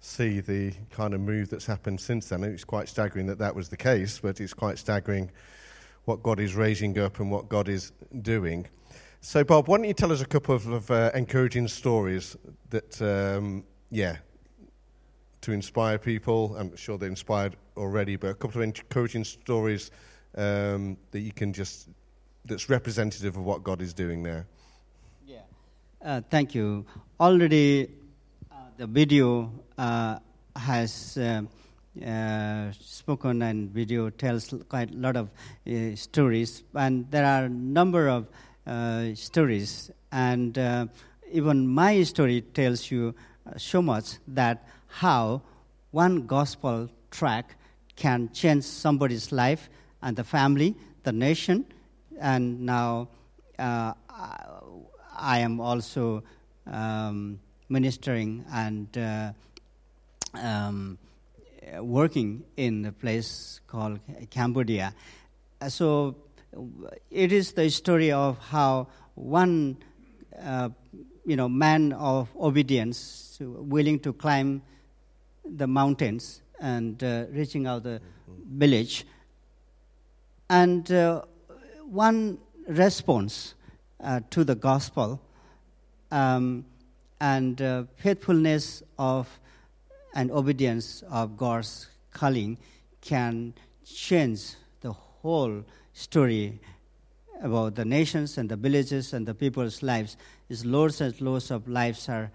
[0.00, 2.44] see the kind of move that's happened since then.
[2.44, 5.30] It's quite staggering that that was the case, but it's quite staggering
[6.04, 8.66] what God is raising up and what God is doing.
[9.22, 12.36] So, Bhab, why don't you tell us a couple of, of uh, encouraging stories
[12.68, 14.18] that, um, yeah,
[15.44, 16.56] to inspire people.
[16.58, 19.90] I'm sure they're inspired already, but a couple of encouraging stories
[20.36, 21.88] um, that you can just
[22.46, 24.46] that's representative of what God is doing there.
[25.26, 25.40] Yeah,
[26.02, 26.86] uh, thank you.
[27.20, 27.90] Already,
[28.50, 30.18] uh, the video uh,
[30.56, 31.16] has.
[31.16, 31.42] Uh,
[32.04, 35.30] uh, spoken and video tells quite a lot of
[35.70, 38.26] uh, stories, and there are a number of
[39.16, 40.58] stories, and
[41.30, 43.14] even my story tells you
[43.56, 45.42] so much that how
[45.90, 47.56] one gospel track
[47.96, 49.68] can change somebody's life
[50.02, 51.64] and the family, the nation,
[52.20, 53.08] and now
[53.58, 53.92] uh,
[55.16, 56.22] I am also
[56.66, 59.32] um, ministering and uh,
[60.34, 60.98] um,
[61.80, 63.98] working in a place called
[64.30, 64.94] Cambodia.
[65.68, 66.14] So
[67.10, 69.76] it is the story of how one,
[70.40, 70.68] uh,
[71.26, 74.62] you know, man of obedience, willing to climb
[75.44, 78.58] the mountains and uh, reaching out the mm-hmm.
[78.58, 79.06] village.
[80.50, 81.22] And uh,
[81.84, 83.54] one response
[84.00, 85.20] uh, to the gospel
[86.10, 86.64] um,
[87.20, 89.28] and uh, faithfulness of
[90.14, 92.56] and obedience of God's calling
[93.00, 93.52] can
[93.84, 96.60] change the whole story
[97.42, 100.16] about the nations and the villages and the people's lives.
[100.48, 102.30] Is loads and loads of lives are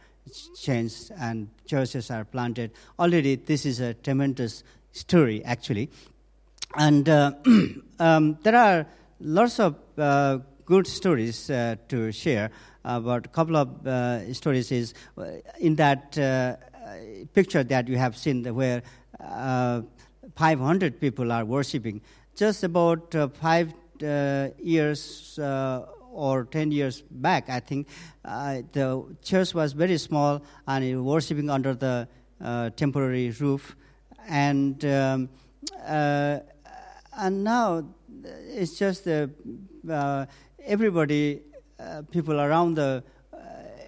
[0.60, 2.72] changed and churches are planted.
[2.98, 5.90] Already, this is a tremendous story, actually.
[6.76, 7.32] And uh,
[8.00, 8.86] um, there are
[9.20, 12.52] lots of uh, good stories uh, to share.
[12.84, 15.26] But a couple of uh, stories is uh,
[15.60, 16.14] in that
[17.34, 18.82] picture that you have seen where
[20.36, 22.02] 500 people are worshiping.
[22.36, 25.40] Just about five years
[26.12, 27.88] or 10 years back, I think,
[28.26, 32.08] uh, the church was very small and worshiping under the
[32.42, 33.76] uh, temporary roof.
[34.28, 35.30] And, um,
[35.86, 36.40] uh,
[37.18, 37.86] and now
[38.48, 39.08] it's just
[40.66, 41.42] everybody
[41.80, 43.38] uh, people around the uh,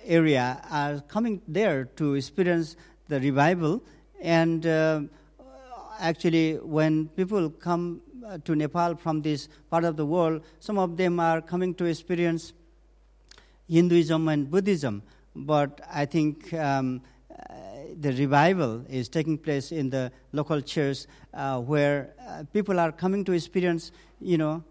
[0.06, 2.78] area are coming there to experience
[3.10, 3.84] the revival.
[4.22, 5.02] And uh,
[6.00, 8.02] actually, when people come
[8.44, 12.54] to Nepal from this part of the world, some of them are coming to experience
[13.70, 15.04] Hinduism and Buddhism.
[15.36, 17.54] But I think um, uh,
[18.00, 23.24] the revival is taking place in the local church uh, where uh, people are coming
[23.26, 24.64] to experience, you know,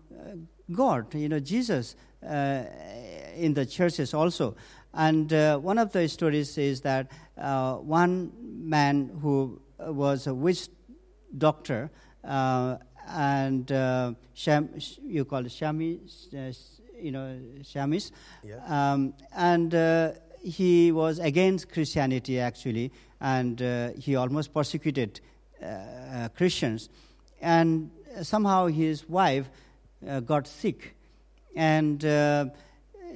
[0.73, 4.55] God, you know, Jesus in the churches also.
[4.93, 10.69] And uh, one of the stories is that uh, one man who was a witch
[11.39, 11.91] doctor,
[12.25, 12.77] uh,
[13.11, 14.71] and uh, sham,
[15.05, 16.53] you call it shamis, uh,
[17.01, 18.13] you know, shamis,
[18.45, 18.61] yeah.
[18.67, 23.61] um, and uh, he was against Christianity actually, and
[23.99, 25.21] he almost persecuted
[26.35, 26.89] Christians,
[27.41, 27.91] and
[28.23, 29.51] somehow his wife
[30.27, 30.95] got sick,
[31.55, 32.03] and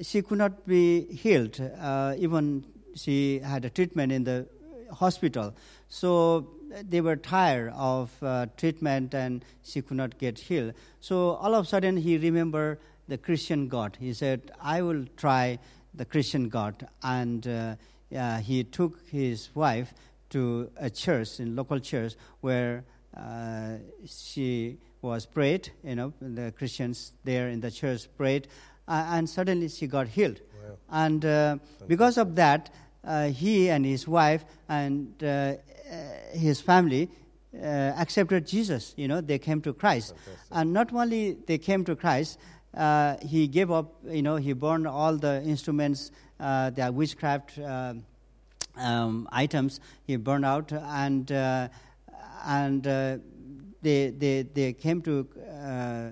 [0.01, 1.59] she could not be healed.
[1.79, 4.45] Uh, even she had a treatment in the
[4.91, 5.55] hospital.
[5.89, 6.49] So
[6.83, 10.73] they were tired of uh, treatment and she could not get healed.
[10.99, 13.97] So all of a sudden he remembered the Christian God.
[13.99, 15.59] He said, I will try
[15.93, 16.87] the Christian God.
[17.03, 17.75] And uh,
[18.15, 19.93] uh, he took his wife
[20.31, 22.83] to a church, in local church, where
[23.15, 28.47] uh, she was prayed, you know, the Christians there in the church prayed,
[28.87, 30.41] uh, and suddenly she got healed.
[30.63, 30.77] Wow.
[30.89, 31.57] And uh,
[31.87, 35.13] because of that, uh, he and his wife and
[36.31, 37.09] his family
[37.53, 38.93] uh, accepted Jesus.
[38.97, 40.47] You know, they came to Christ, Fantastic.
[40.51, 42.39] and not only they came to Christ,
[42.75, 43.95] uh, he gave up.
[44.05, 49.79] You know, he burned all the instruments, uh, the witchcraft um, items.
[50.03, 51.31] He burned out, and
[52.45, 52.83] and
[53.81, 56.09] they they they came to uh,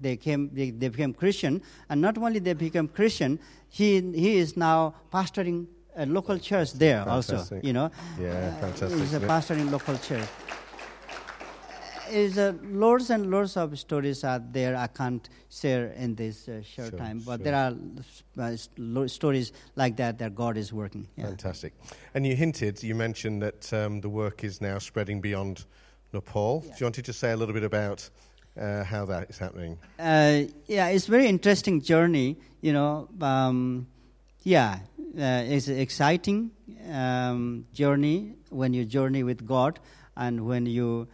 [0.00, 4.56] they came they, they, became Christian, and not only they became Christian, he he is
[4.56, 7.38] now pastoring a local church there fantastic.
[7.38, 7.60] also.
[7.62, 8.98] You know, yeah, fantastic.
[8.98, 10.28] he's a pastor in local church.
[12.08, 14.76] Is uh, loads and loads of stories are there.
[14.76, 17.44] I can't share in this uh, short sure, time, but sure.
[17.44, 17.74] there are
[18.38, 21.08] uh, stories like that that God is working.
[21.16, 21.24] Yeah.
[21.24, 21.72] Fantastic.
[22.14, 25.64] And you hinted, you mentioned that um, the work is now spreading beyond
[26.12, 26.62] Nepal.
[26.64, 26.70] Yeah.
[26.70, 28.08] Do you want to just say a little bit about
[28.56, 29.76] uh, how that is happening?
[29.98, 32.36] Uh, yeah, it's very interesting journey.
[32.60, 33.88] You know, um,
[34.44, 34.78] yeah,
[35.18, 36.50] uh, it's an exciting
[36.92, 39.78] um, journey when you journey with God
[40.16, 41.08] and when you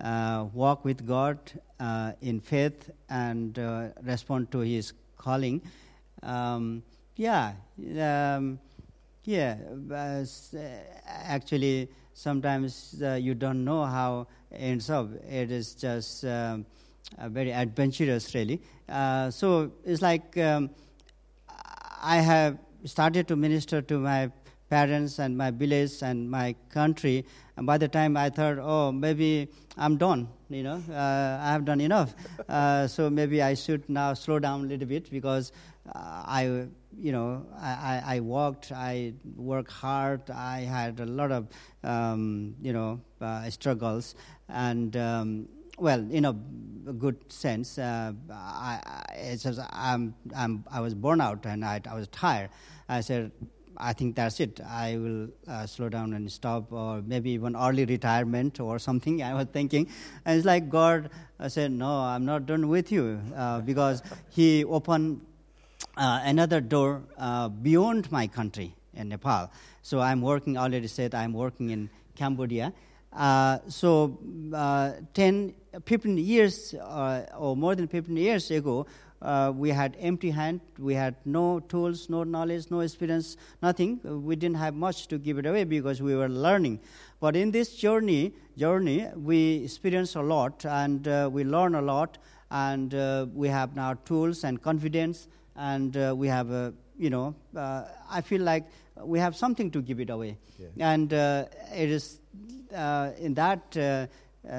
[0.00, 1.38] uh, walk with God
[1.80, 5.62] uh, in faith and uh, respond to His calling.
[6.22, 6.82] Um,
[7.16, 7.52] yeah,
[8.00, 8.58] um,
[9.24, 9.56] yeah.
[11.06, 15.08] actually, sometimes you don't know how it ends up.
[15.28, 16.24] It is just.
[16.24, 16.66] Um,
[17.16, 18.60] uh, very adventurous, really.
[18.88, 20.70] Uh, so it's like um,
[22.02, 24.30] I have started to minister to my
[24.70, 27.24] parents and my village and my country.
[27.56, 31.64] And by the time I thought, oh, maybe I'm done, you know, uh, I have
[31.64, 32.14] done enough.
[32.48, 35.52] Uh, so maybe I should now slow down a little bit because
[35.94, 36.66] uh, I,
[36.98, 41.48] you know, I, I, walked, I worked hard, I had a lot of,
[41.84, 44.14] um, you know, uh, struggles.
[44.48, 48.80] And um, well, in a good sense, uh, I,
[49.38, 52.50] just, I'm, I'm, i was born out and I, I, was tired.
[52.88, 53.32] I said,
[53.76, 54.60] I think that's it.
[54.60, 59.22] I will uh, slow down and stop, or maybe even early retirement or something.
[59.30, 59.88] I was thinking,
[60.24, 64.64] and it's like God I said, "No, I'm not done with you," uh, because He
[64.64, 65.20] opened
[65.96, 69.50] uh, another door uh, beyond my country in Nepal.
[69.82, 70.58] So I'm working.
[70.58, 72.72] Already said I'm working in Cambodia.
[73.18, 74.16] Uh, so
[74.54, 75.52] uh, 10
[75.84, 78.86] 15 years uh, or more than 15 years ago,
[79.20, 80.60] uh, we had empty hand.
[80.78, 84.00] We had no tools, no knowledge, no experience, nothing.
[84.04, 86.80] We didn't have much to give it away because we were learning.
[87.20, 92.18] But in this journey, journey, we experience a lot and uh, we learn a lot,
[92.52, 97.34] and uh, we have now tools and confidence, and uh, we have, uh, you know,
[97.56, 98.64] I feel like
[99.02, 100.92] we have something to give it away, yeah.
[100.92, 102.20] and it is
[103.18, 104.06] in that uh,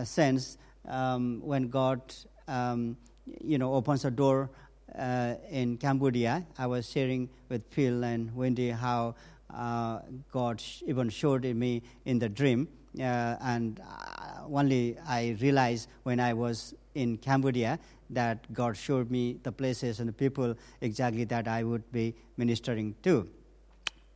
[0.03, 0.57] sense
[0.87, 2.01] um, when God,
[2.47, 2.97] um,
[3.41, 4.49] you know, opens a door
[4.97, 6.45] uh, in Cambodia.
[6.57, 9.15] I was sharing with Phil and Wendy how
[9.53, 9.99] uh,
[10.31, 12.67] God even showed me in the dream.
[12.99, 19.37] Uh, and uh, only I realized when I was in Cambodia that God showed me
[19.43, 23.29] the places and the people exactly that I would be ministering to.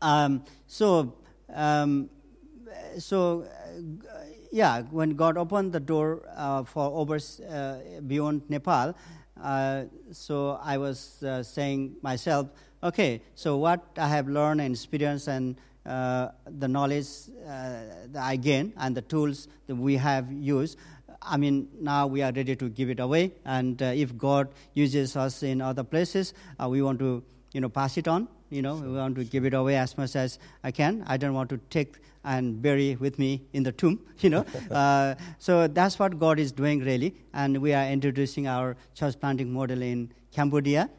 [0.02, 1.14] Um, so,
[1.54, 2.10] um,
[2.98, 4.18] so uh,
[4.52, 7.20] yeah, when God opened the door uh, for over
[7.50, 8.96] uh, beyond Nepal,
[10.12, 12.50] so I was saying myself,
[12.84, 18.96] okay, so what I have learned and experienced and the knowledge that I gain and
[18.96, 20.78] the tools that we have used,
[21.26, 23.32] I mean, now we are ready to give it away.
[23.46, 27.70] And uh, if God uses us in other places, uh, we want to, you know,
[27.70, 28.28] pass it on.
[28.54, 31.04] You know, we want to give it away as much as I can.
[31.08, 34.00] I don't want to take and bury with me in the tomb.
[34.20, 37.16] You know, uh, so that's what God is doing really.
[37.34, 40.90] And we are introducing our church planting model in Cambodia.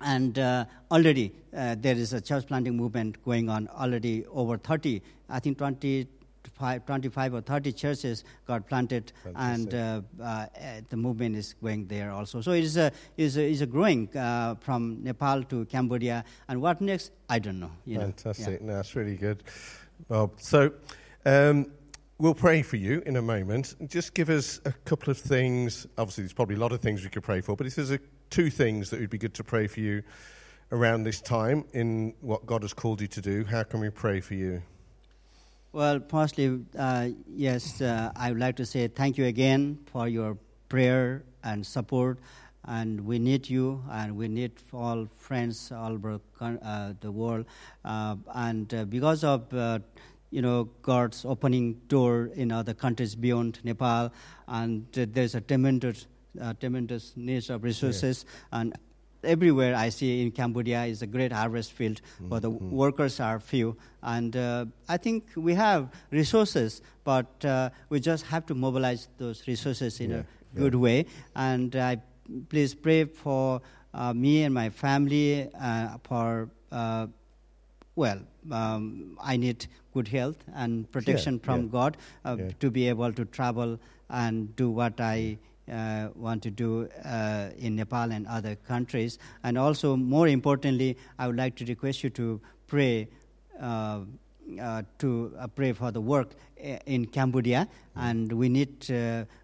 [0.00, 3.68] And uh, already uh, there is a church planting movement going on.
[3.68, 6.06] Already over 30, I think 20
[6.58, 9.72] 25 or 30 churches got planted, Fantastic.
[9.72, 10.46] and uh, uh,
[10.88, 12.40] the movement is going there also.
[12.40, 16.24] So it is a, is a, is a growing uh, from Nepal to Cambodia.
[16.48, 17.12] And what next?
[17.28, 17.70] I don't know.
[17.86, 18.46] Fantastic.
[18.46, 18.52] Know?
[18.52, 18.58] Yeah.
[18.66, 19.44] No, that's really good.
[20.08, 20.72] Well, so
[21.24, 21.70] um,
[22.18, 23.74] we'll pray for you in a moment.
[23.86, 25.86] Just give us a couple of things.
[25.96, 28.00] Obviously, there's probably a lot of things we could pray for, but if there's a,
[28.30, 30.02] two things that would be good to pray for you
[30.72, 34.20] around this time in what God has called you to do, how can we pray
[34.20, 34.62] for you?
[35.72, 40.38] Well, firstly, uh, yes, uh, I would like to say thank you again for your
[40.70, 42.18] prayer and support.
[42.64, 47.46] And we need you, and we need all friends all over uh, the world.
[47.84, 49.80] Uh, and uh, because of uh,
[50.30, 54.10] you know God's opening door in other countries beyond Nepal,
[54.48, 56.06] and there's a tremendous,
[56.60, 58.60] tremendous need of resources, yeah.
[58.60, 58.74] and
[59.24, 62.28] everywhere I see in Cambodia is a great harvest field, mm-hmm.
[62.28, 62.70] but the mm-hmm.
[62.70, 63.76] workers are few.
[64.02, 69.46] And uh, I think we have resources, but uh, we just have to mobilize those
[69.46, 70.16] resources in yeah.
[70.16, 70.80] a good yeah.
[70.80, 71.06] way.
[71.34, 71.96] And uh,
[72.48, 73.60] please pray for
[73.94, 77.06] uh, me and my family uh, for, uh,
[77.96, 81.44] well, um, I need good health and protection yeah.
[81.44, 81.96] from God
[82.60, 83.78] to be able to travel
[84.10, 85.38] and do what I
[85.70, 89.18] uh, want to do uh, in Nepal and other countries.
[89.42, 93.08] And also, more importantly, I would like to request you to pray.
[93.60, 94.00] Uh,
[94.58, 98.90] uh to uh, pray for the work uh, in Cambodia, and we need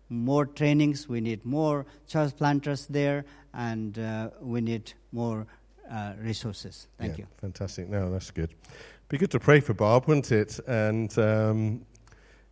[0.09, 1.09] more trainings.
[1.09, 3.99] We need more church planters there, and
[4.41, 5.47] we need more
[6.23, 6.89] resources.
[6.97, 7.27] Thank yeah, you.
[7.39, 7.91] Fantastic.
[7.91, 8.55] No, that's good.
[9.09, 10.59] Be good to pray for Bhab, wouldn't it?
[10.67, 11.85] And um,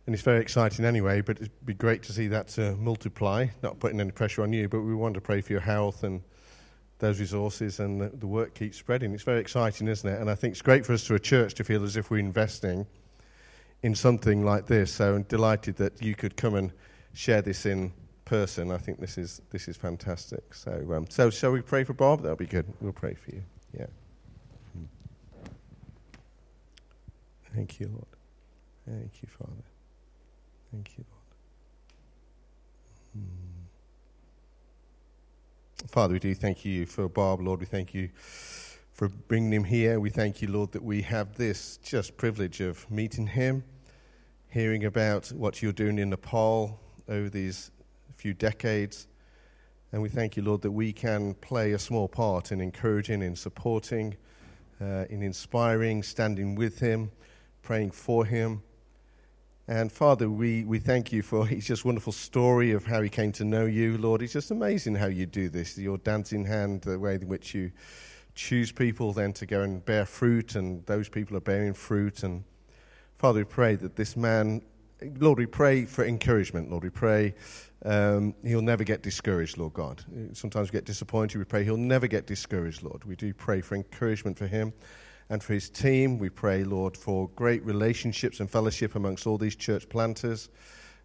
[0.05, 3.47] and it's very exciting anyway, but it'd be great to see that uh, multiply.
[3.61, 6.21] Not putting any pressure on you, but we want to pray for your health and
[6.99, 9.13] those resources, and the, the work keeps spreading.
[9.13, 10.19] It's very exciting, isn't it?
[10.19, 12.19] And I think it's great for us to a church to feel as if we're
[12.19, 12.85] investing
[13.81, 14.91] in something like this.
[14.91, 16.71] So I'm delighted that you could come and
[17.13, 17.93] share this in
[18.25, 18.71] person.
[18.71, 20.53] I think this is this is fantastic.
[20.53, 22.21] So, um, so shall we pray for Bhab?
[22.21, 22.65] That'll be good.
[22.81, 23.43] We'll pray for you.
[23.77, 23.87] Yeah.
[27.53, 28.05] Thank you, Lord.
[28.87, 29.72] Thank you, Father.
[30.73, 31.23] Thank you, Lord.
[33.13, 33.65] Hmm.
[35.87, 37.59] Father, we do thank you for Bhab, Lord.
[37.59, 38.09] We thank you
[38.91, 39.99] for bringing him here.
[39.99, 43.63] We thank you, Lord, that we have this just privilege of meeting him,
[44.49, 47.69] hearing about what you're doing in Nepal over these
[48.15, 49.07] few decades.
[49.91, 53.35] And we thank you, Lord, that we can play a small part in encouraging, in
[53.35, 54.15] supporting,
[54.81, 57.11] uh, in inspiring, standing with him,
[57.61, 58.63] praying for him.
[59.67, 63.31] And Father, we, we thank you for his just wonderful story of how he came
[63.33, 64.21] to know you, Lord.
[64.21, 67.71] It's just amazing how you do this, your dancing hand, the way in which you
[68.35, 72.23] choose people then to go and bear fruit, and those people are bearing fruit.
[72.23, 72.43] And
[73.17, 74.61] Father, we pray that this man,
[75.19, 76.83] Lord, we pray for encouragement, Lord.
[76.83, 77.33] We pray
[77.85, 80.03] um, he'll never get discouraged, Lord God.
[80.33, 81.37] Sometimes we get disappointed.
[81.37, 83.05] We pray he'll never get discouraged, Lord.
[83.05, 84.73] We do pray for encouragement for him
[85.29, 86.17] and for his team.
[86.19, 90.49] We pray, Lord, for great relationships and fellowship amongst all these church planters.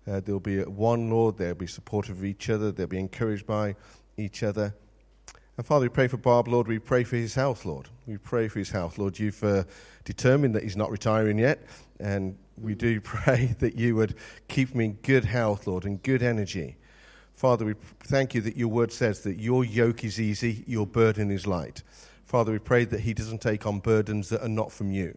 [0.06, 1.36] Uh, there'll be one, Lord.
[1.36, 2.72] They'll be supportive of each other.
[2.72, 3.74] They'll be encouraged by
[4.16, 4.74] each other.
[5.56, 6.68] And Father, we pray for Bhab, Lord.
[6.68, 7.88] We pray for his health, Lord.
[8.06, 9.18] We pray for his health, Lord.
[9.18, 9.64] You've uh,
[10.04, 11.64] determined that he's not retiring yet.
[12.00, 14.14] And we do pray that you would
[14.46, 16.76] keep him in good health, Lord, and good energy.
[17.34, 21.30] Father, we thank you that your word says that your yoke is easy, your burden
[21.30, 21.82] is light.
[22.28, 25.16] Father, we pray that he doesn't take on burdens that are not from you,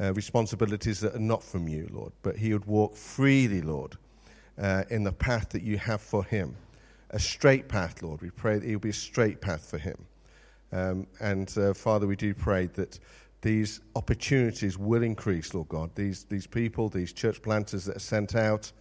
[0.00, 3.98] uh, responsibilities that are not from you, Lord, but he would walk freely, Lord,
[4.56, 6.56] uh, in the path that you have for him.
[7.10, 8.22] A straight path, Lord.
[8.22, 9.98] We pray that it will be a straight path for him.
[10.72, 12.98] Um, and uh, Father, we do pray that
[13.42, 15.90] these opportunities will increase, Lord God.
[15.94, 18.72] These, these people, these church planters that are sent out,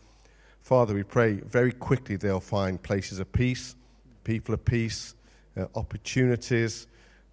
[0.62, 3.76] Father, we pray very quickly they'll find places of peace,
[4.24, 5.16] people of peace,
[5.58, 6.88] uh, opportunities,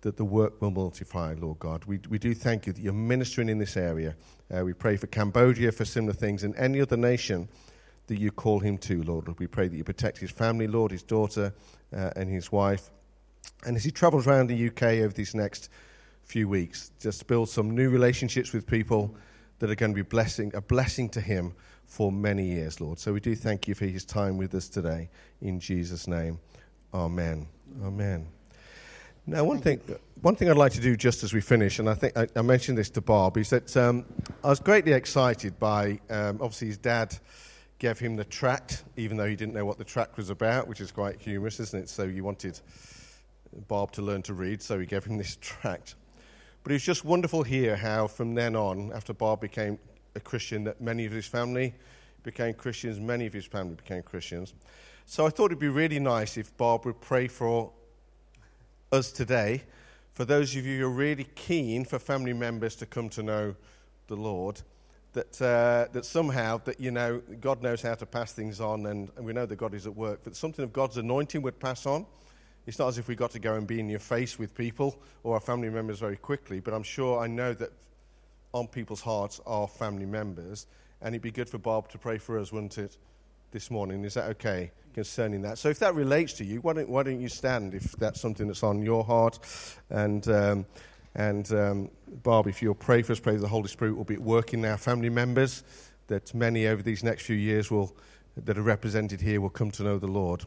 [0.05, 1.87] that the work will multiply, Lord God.
[1.87, 4.15] We, we do thank you that you're ministering in this area.
[4.55, 7.49] Uh, we pray for Cambodia, for similar things, and any other nation
[8.07, 9.27] that you call him to, Lord.
[9.39, 11.55] We pray that you protect his family, Lord, his daughter,
[11.97, 12.91] uh, and his wife.
[13.65, 15.71] And as he travels around the UK over these next
[16.23, 19.17] few weeks, just build some new relationships with people
[19.59, 21.55] that are going to be blessing, a blessing to him
[21.87, 22.99] for many years, Lord.
[22.99, 25.09] So we do thank you for his time with us today.
[25.41, 26.41] In Jesus' name,
[26.93, 27.47] amen.
[27.83, 28.27] Amen.
[29.27, 29.81] Now, one thing,
[30.21, 32.43] one thing I'd like to do just as we finish, and I think I, I
[32.43, 34.05] mentioned this to Bhab, is that um,
[34.43, 37.17] I was greatly excited by, um, obviously, his dad
[37.79, 40.83] gave him the tract, even though he didn't know what the tract was about, which
[40.83, 41.89] is quite humorous, isn't it?
[41.89, 42.61] So you wanted
[43.71, 45.95] Bhab to learn to read, so he gave him this tract.
[46.63, 49.79] But it was just wonderful here how, from then on, after Bhab became
[50.15, 51.73] a Christian, that many of his family
[52.25, 54.53] became Christians, many of his family became Christians.
[55.07, 57.73] So I thought it'd be really nice if Bhab would pray for
[58.95, 59.63] us today,
[60.13, 63.57] for those of you who are really keen for family members to come to know
[64.07, 64.61] the Lord,
[65.15, 69.11] that, uh, that somehow, that, you know, God knows how to pass things on, and,
[69.17, 71.87] and we know that God is at work, that something of God's anointing would pass
[71.87, 72.07] on.
[72.67, 74.97] It's not as if we got to go and be in your face with people
[75.25, 77.73] or our family members very quickly, but I'm sure I know that
[78.53, 80.67] on people's hearts are family members,
[81.03, 82.97] and it'd be good for Bhab to pray for us, wouldn't it,
[83.51, 84.05] this morning?
[84.05, 84.71] Is that okay?
[84.95, 85.59] Concerning that.
[85.59, 88.47] So if that relates to you, why don't, why don't you stand if that's something
[88.47, 89.41] that's on your heart?
[89.91, 90.67] And, um,
[91.17, 91.91] and um,
[92.23, 94.65] Bhab, if you'll pray for us, pray the Holy Spirit will be at work in
[94.65, 95.65] our family members,
[96.07, 97.97] that many over these next few years will,
[98.37, 100.45] that are represented here will come to know the Lord.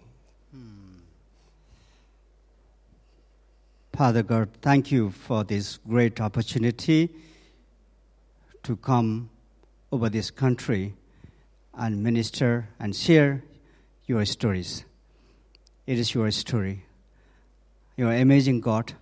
[3.97, 7.09] Father God, thank you for this great opportunity
[8.61, 9.29] to come
[9.91, 10.93] over this country
[11.73, 13.43] and minister and share
[14.07, 14.85] your stories.
[15.85, 16.85] It is your story.
[17.97, 18.93] You are amazing God,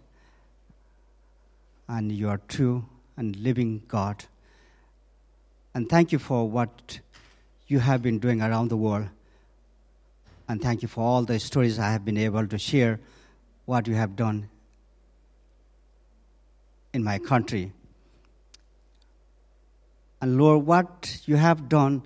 [1.88, 2.86] and you are true
[3.16, 4.26] and living God.
[5.76, 7.00] And thank you for what
[7.68, 9.08] you have been doing around the world.
[10.48, 13.00] And thank you for all the stories I have been able to share
[13.66, 14.50] what you have done
[16.94, 17.74] in my country.
[20.22, 22.04] And Lord, what you have done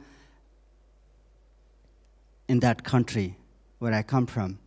[2.49, 3.37] in that country
[3.77, 4.57] where I come from.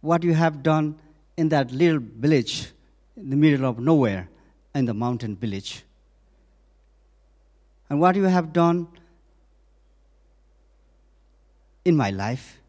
[0.00, 0.98] What you have done
[1.36, 2.68] in that little village
[3.16, 4.28] in the middle of nowhere
[4.74, 5.82] in the mountain village.
[7.90, 8.86] And what you have done
[11.84, 12.60] in my life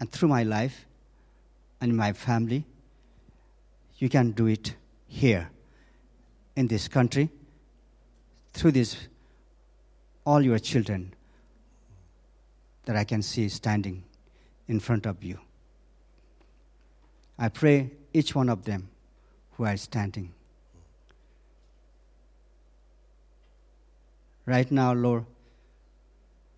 [0.00, 0.86] and through my life
[1.80, 2.64] and in my family,
[3.98, 4.74] you can do it
[5.06, 5.48] here
[6.56, 7.30] in this country
[8.52, 8.96] through this
[10.26, 11.14] all your children
[12.84, 14.02] that I can see standing
[14.68, 15.38] in front of you.
[17.38, 18.88] I pray each one of them
[19.52, 20.32] who are standing.
[24.44, 25.24] Right now, Lord,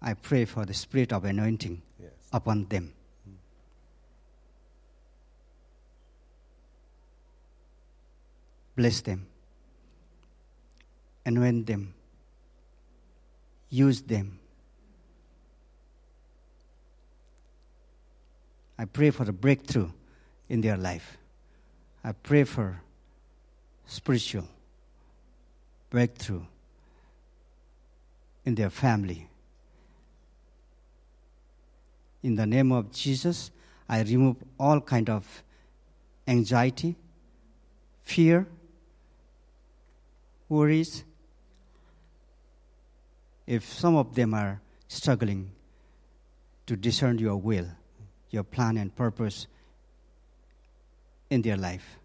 [0.01, 2.11] I pray for the spirit of anointing yes.
[2.33, 2.93] upon them.
[8.77, 9.27] Bless them,
[11.25, 11.95] anoint them,
[13.71, 14.41] use them
[18.79, 19.91] I pray for a breakthrough
[20.49, 21.17] in their life.
[22.03, 22.81] I pray for
[23.87, 24.49] spiritual
[25.91, 26.43] breakthrough
[28.45, 29.29] in their family.
[32.23, 33.51] In the name of Jesus,
[33.89, 35.43] I remove all kind of
[36.27, 36.97] anxiety,
[38.03, 38.47] fear,
[40.49, 41.05] worries.
[43.47, 45.51] If some of them are struggling
[46.67, 47.67] to discern your will,
[48.35, 49.47] your plan and purpose
[51.31, 51.99] in their life.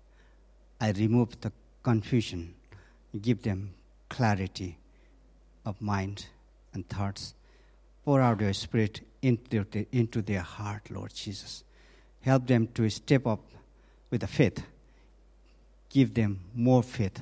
[0.79, 1.51] I remove the
[1.83, 2.53] confusion,
[3.19, 3.73] give them
[4.07, 4.77] clarity
[5.65, 6.27] of mind
[6.73, 7.33] and thoughts.
[8.05, 11.63] Pour out your spirit into their, into their heart, Lord Jesus.
[12.21, 13.41] Help them to step up
[14.11, 14.63] with the faith.
[15.89, 17.21] Give them more faith.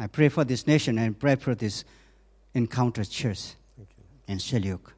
[0.00, 1.84] I pray for this nation and pray for this
[2.54, 3.54] encounter church
[4.26, 4.92] in Sheliuk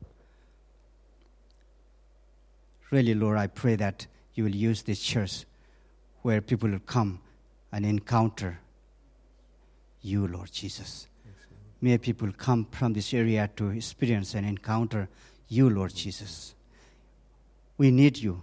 [2.91, 5.45] really, Lord, I pray that you will use this church
[6.23, 7.21] where people will come
[7.73, 8.59] and encounter
[10.03, 11.07] you, Lord Jesus.
[11.81, 15.09] may people come from this area to experience and encounter
[15.49, 16.55] you, Lord Jesus.
[17.79, 18.43] We need you.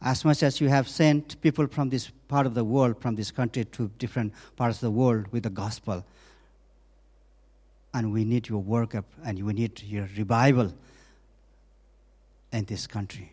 [0.00, 3.30] As much as you have sent people from this part of the world, from this
[3.30, 6.04] country to different parts of the world with the gospel,
[7.92, 10.72] and we need your work up and we need your revival
[12.52, 13.32] in this country,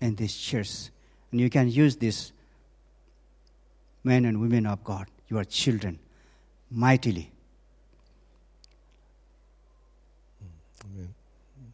[0.00, 0.90] in this church.
[1.30, 2.32] And you can use this
[4.02, 5.98] men and women of God, your children,
[6.70, 7.30] mightily.
[10.84, 11.14] Amen.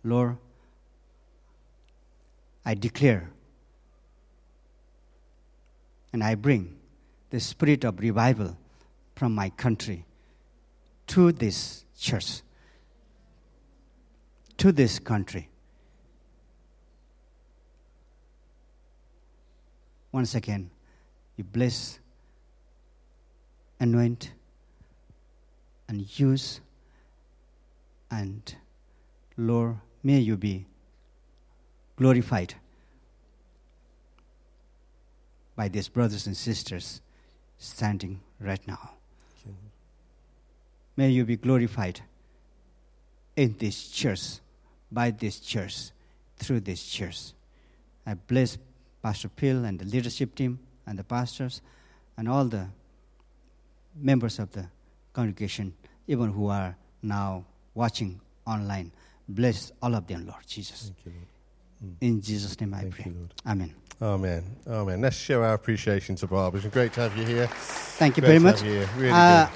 [0.03, 0.37] Lord,
[2.65, 3.31] I declare
[6.13, 6.77] and I bring
[7.31, 8.57] the spirit of revival
[9.15, 10.05] from my country
[11.09, 12.43] to this church,
[14.57, 15.49] to this country.
[20.17, 20.71] Once again,
[21.37, 21.99] you bless,
[23.79, 24.33] anoint,
[25.89, 26.63] and use,
[28.11, 28.57] and
[29.37, 30.65] Lord, may you be
[31.97, 32.55] glorified
[35.55, 37.03] by these brothers and sisters
[37.59, 38.93] standing right now.
[40.97, 42.01] May you be glorified
[43.37, 44.39] in this church,
[44.91, 45.91] by this church,
[46.39, 47.33] through this church.
[48.07, 48.57] I bless
[49.07, 51.63] Pastor Phil and the leadership team and the pastors
[52.19, 52.67] and all the
[53.95, 54.67] members of the
[55.13, 55.73] congregation,
[56.09, 57.45] even who are now
[57.75, 58.91] watching online.
[59.29, 60.91] Bless all of them, Lord Jesus.
[60.91, 61.97] Thank you, Lord.
[62.01, 63.05] In Jesus' name I Thank pray.
[63.07, 63.33] you, Lord.
[63.47, 63.75] Amen.
[64.03, 64.43] Amen.
[64.67, 65.01] Amen.
[65.01, 66.59] Let's show our appreciation to Barbara.
[66.59, 67.47] It's been great to have you here.
[68.01, 68.61] Thank you Great very much.
[68.65, 68.89] you.
[68.97, 69.47] Really Uh,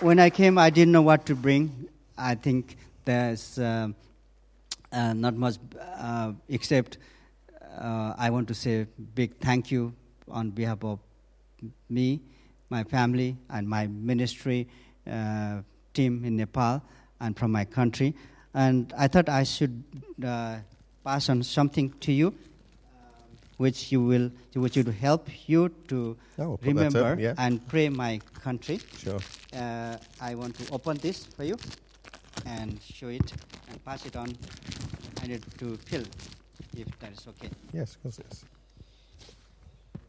[0.00, 1.88] when I came, I didn't know what to bring.
[2.16, 3.94] I think there's um,
[4.90, 6.96] uh, not much uh, except
[7.78, 9.92] uh, I want to say big thank you
[10.28, 10.98] on behalf of
[11.88, 12.20] me,
[12.70, 14.68] my family, and my ministry
[15.10, 15.62] uh,
[15.94, 16.82] team in Nepal
[17.20, 18.14] and from my country.
[18.54, 19.82] And I thought I should
[20.24, 20.58] uh,
[21.04, 22.34] pass on something to you, um,
[23.56, 27.34] which you will, which will help you to Oh, that up, remember yeah.
[27.38, 28.80] and pray my country.
[28.98, 29.20] Sure.
[29.54, 31.56] Uh, I want to open this for you
[32.46, 33.32] and show it
[33.68, 34.36] and pass it on.
[35.22, 36.02] I need to Phil,
[36.74, 37.50] if that is okay.
[37.72, 38.44] Yes, of course it is.